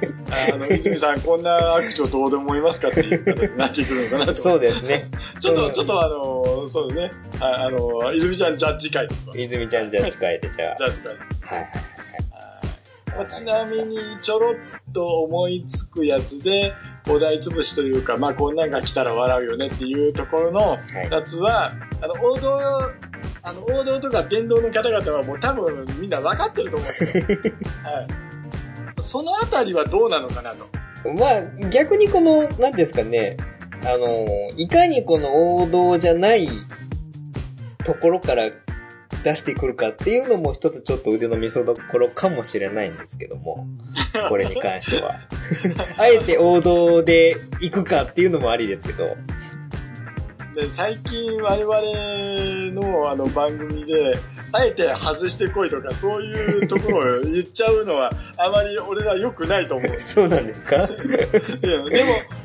[0.53, 4.35] あの、泉さん、こんな悪女どうでもいますかっていう形になってくるのかなと。
[4.35, 5.05] そうですね。
[5.39, 7.11] ちょっと、ちょっとあの、そうですね。
[7.39, 9.33] ああの、泉ちゃん、じゃあ次回ですわ。
[9.33, 11.15] じ泉ちゃんじゃあ控えて、じゃゃあ次回。
[11.15, 11.55] あ。
[11.55, 11.98] はいはい。
[13.15, 14.55] まあちなみに、ちょろっ
[14.93, 16.73] と思いつくやつで、
[17.07, 21.11] お題潰しというか、まあ、こんなんが来たら笑うよねっていうところのはい。
[21.11, 22.91] やつは、あの、王道、
[23.41, 27.23] あの、王道とか電動の方々はもう多分みんな分かってると思うんですよ。
[27.83, 28.07] はい。
[29.01, 30.67] そのあたりはどうなのかなと。
[31.13, 33.37] まあ、逆にこの、なんですかね、
[33.85, 34.25] あの、
[34.57, 36.47] いかにこの王道じゃない
[37.85, 38.49] ところから
[39.23, 43.67] 出してくるかっていうのも一つちょっと腕の見せ所かもしれないんですけども、
[44.29, 45.15] これに関しては。
[45.97, 49.05] あえて王道で行くかっていうのもありですけど、
[50.55, 54.17] で、最近我々のあの番組で、
[54.51, 59.97] あえて外してこいとか、そういうところを言っちゃうのは、あまり俺ら良くないと思う。
[60.01, 60.87] そうなんですか？
[60.87, 60.93] で
[61.77, 61.89] も、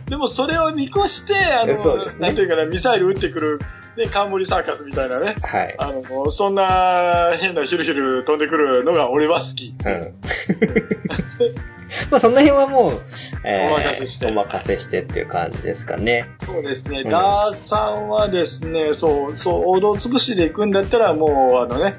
[0.07, 1.79] でもそれを見越して、あの、ね
[2.21, 3.59] なんていうかな、ミサイル撃ってくる、
[3.97, 5.37] ね、冠サーカスみたいなね。
[5.43, 5.75] はい。
[5.79, 9.75] あの、そんな変なヒルヒル飛んでくるのが俺は好き。
[9.85, 10.15] うん。
[12.11, 13.01] まあその辺はもう、
[13.45, 16.29] えーお任せしてお任せしてっていう感じですかね。
[16.43, 17.03] そうですね。
[17.03, 21.95] うんダーさんはですね、そう、そう、王道潰しで行くんだったら、もう、あのね、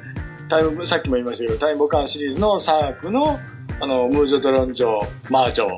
[0.50, 3.40] タイム、さっきも言いましたけど、タイムボカンシリーズの3枠の、
[3.80, 5.78] あの、ムージョドロンジョ、マージョ、うん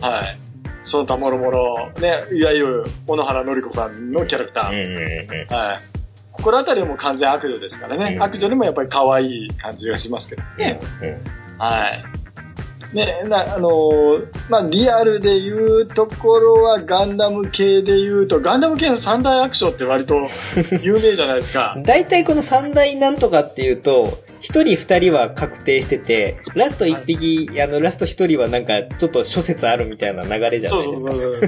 [0.00, 0.47] はい。
[0.84, 4.70] その他もろもろ、ね、いわゆる、小野原紀子さんのキャラクター。
[4.70, 5.98] うんうんうんはい。
[6.42, 8.14] これあたりはもう完全悪女ですからね。
[8.14, 10.80] うん悪女でもやっぱり可愛い感じがしますけどね。
[11.58, 12.04] はい。
[12.92, 20.26] ね、な、あのーまあ、リアルで言うところはガンダム系で言うと、ガンダム系の三大アクションって割と
[20.82, 21.76] 有名じゃないですか。
[21.84, 31.12] 大体この三大なんとかっていうと、一人二人は確定してて、ラスト一匹、あの、ラスト一人はなんか、ちょっと諸説あるみたいな流れじゃなそいうですか。
[31.12, 31.44] そうそうそ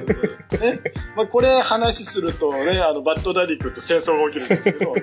[0.58, 0.70] う。
[0.70, 0.80] ね。
[1.16, 4.94] まあ、これ話するとね、あの、バッドダディ君と戦争が起きるんですけど、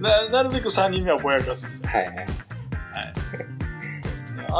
[0.00, 2.24] な、なるべく三人目はぼやかすみたいはいはい。
[2.24, 2.24] な。
[2.24, 3.23] はい。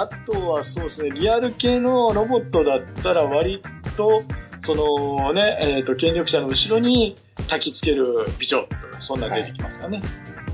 [0.01, 3.62] あとはそうですね、リアル系のロボットだったら割
[3.97, 4.22] と、
[4.64, 7.16] そのね、えっ、と、権力者の後ろに
[7.49, 8.07] 焚きつける
[8.38, 8.66] 美女
[9.01, 10.03] そんな出てきますかね。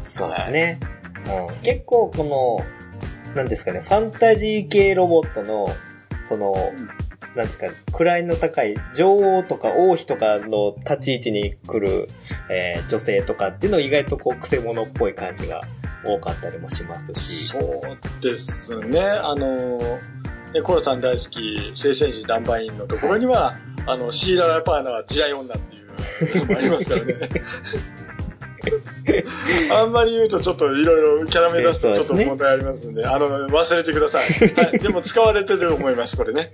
[0.02, 0.80] そうですね。
[1.48, 5.68] うん、結構この、なんですかね、ファンタジー系ロボットの、
[6.28, 6.54] その、
[7.34, 12.08] なんですか、位の高い女王とか王妃とかの立ち位置に来る、
[12.50, 15.60] えー女性とかっていうの意外とこう、癖者っぽい感じが
[16.04, 17.48] 多かったりもしますし。
[17.48, 19.00] そうですね。
[19.00, 23.54] あの、ねコロさん大好き、聖戦士ダンバインのところには、
[23.86, 27.14] あの、シーラ・ラパーナは地雷女っていうのもありますからね。
[29.72, 34.22] あんまり言うとちょっといろいろキャラ目出すとちょっと問題ありますんで、あの、忘れてください。
[34.64, 34.78] はい。
[34.78, 36.50] でも使われてると思います、これね。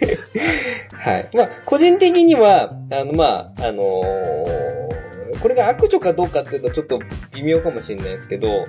[0.93, 1.29] はい。
[1.35, 4.77] まあ、個人的には、あの、まあ、あのー
[5.41, 6.99] これが悪女かどうかっていうとちょっと
[7.35, 8.65] 微妙かもしれないですけど、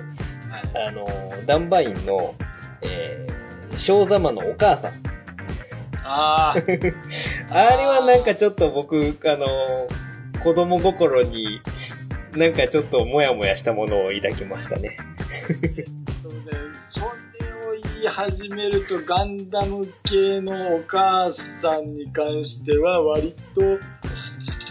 [0.74, 2.34] あのーダンバインの、
[2.82, 4.92] えー、小ザマのお母さん。
[6.04, 6.54] ああ、
[7.50, 10.08] あれはなんかちょっと僕、あのー
[10.38, 11.60] 子供心に、
[12.36, 14.96] なんかちょっともやもやしたものを抱きましたね。
[16.22, 16.40] そうね、
[16.88, 17.06] それ
[17.66, 23.60] を言い始めるとガンダム系のお母さんに関しては割と、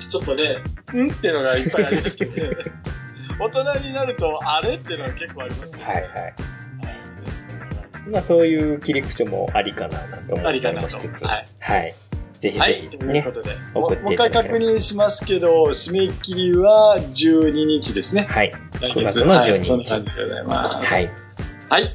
[0.09, 2.55] ちょっとね、んっていうのがいっぱいありますけどね。
[3.39, 5.83] 大人になると、あれっていうのは結構ありますね。
[5.83, 6.33] はいはい。
[8.09, 11.25] まあそういう切り口もありかななんて思ったありかなとりもしつつ。
[11.25, 11.93] はいはい。
[12.39, 13.31] ぜひはい、ぜひというねこ。
[13.31, 18.27] とで、も送う一回確認しますけど、締め切りは12日ですね。
[18.29, 18.51] はい。
[18.79, 20.77] 来9月の12日はい、そんな感じでございます。
[20.77, 21.11] はい。
[21.69, 21.83] はい。
[21.83, 21.89] じ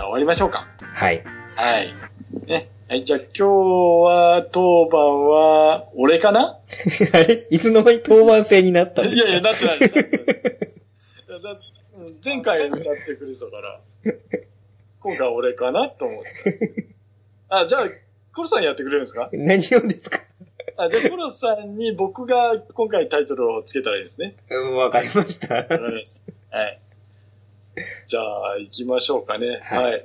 [0.00, 0.66] ゃあ終わりましょうか。
[0.80, 1.22] はい。
[1.54, 1.94] はい。
[2.46, 2.68] ね。
[2.88, 6.58] はい、じゃあ今日は当番は、俺かな？
[7.14, 7.46] あれ？
[7.50, 9.28] いつの間に当番制になったんですか？
[9.28, 9.78] いやいや、なってない。
[12.22, 13.80] 前回歌ってくれたから、
[15.00, 16.86] 今回俺かなと思って。
[17.48, 17.88] あ、じゃあ、
[18.34, 19.28] コロさんやってくれるんですか？
[19.32, 20.18] 何をですか？
[20.76, 24.34] あ、じゃあさんに僕が今回タイトルをつけたらいいですね。
[24.50, 25.54] うんわかりました。
[25.54, 26.18] わかりまし
[26.50, 26.56] た。
[26.58, 26.80] はい。
[28.06, 29.60] じゃあ、行きましょうかね。
[29.64, 30.02] ははいい。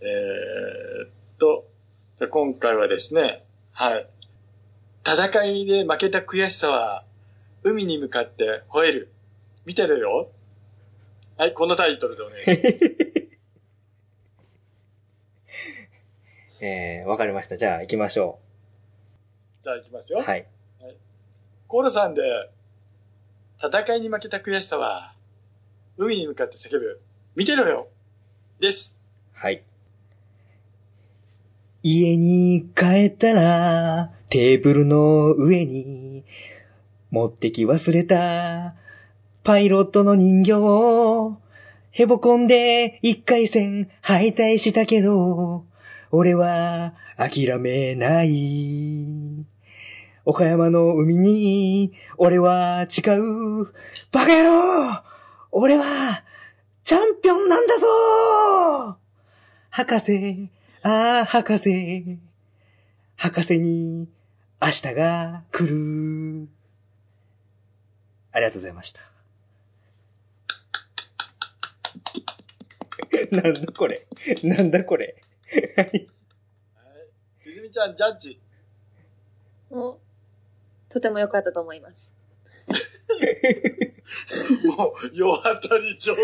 [0.00, 1.66] えーっと、
[2.18, 4.06] じゃあ今回はですね、はい。
[5.06, 7.04] 戦いで負けた悔しさは、
[7.62, 9.08] 海に向かって吠える。
[9.64, 10.28] 見てるよ。
[11.38, 13.11] はい、このタイトルでお願いします。
[16.64, 17.56] えー、わかりました。
[17.56, 18.38] じゃあ行きましょ
[19.64, 20.18] じゃあ行きますう。
[20.18, 20.22] よ。
[20.22, 20.46] はい。
[21.66, 22.22] コールさんで、
[23.60, 25.12] 戦いに負けた悔しさは、
[25.96, 27.00] 海に向かって叫ぶ。
[27.34, 27.88] 見てろよ。
[28.60, 28.96] です。
[29.32, 29.64] はい。
[31.82, 36.22] 家に帰ったら、テーブルの上に、
[37.10, 38.76] 持ってき忘れた、
[39.42, 41.38] パイロットの人形を、
[41.90, 45.64] へぼこんで一回戦敗退したけど、
[46.14, 49.46] 俺は諦めない。
[50.26, 53.64] 岡山の海に、俺は誓う。
[54.12, 55.02] バカ野郎
[55.52, 56.22] 俺は、
[56.84, 58.98] チャンピオンなんだぞ
[59.70, 60.50] 博士、
[60.82, 62.18] ああ、博士。
[63.16, 64.06] 博士に、
[64.60, 66.48] 明日が来る。
[68.32, 69.00] ありがとうございました。
[73.32, 74.06] なんだこれ。
[74.42, 75.16] なんだこれ。
[75.76, 76.06] はい。
[77.44, 78.40] 泉ちゃん、ジャッジ。
[79.70, 79.98] もう、
[80.88, 81.80] とても良かったと思い。
[81.80, 82.12] ます。
[84.76, 86.22] もう、世当たり上手。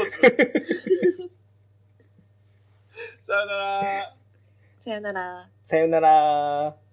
[3.26, 4.14] さよなら。
[4.85, 5.49] さよなら。
[5.64, 6.88] さよなら。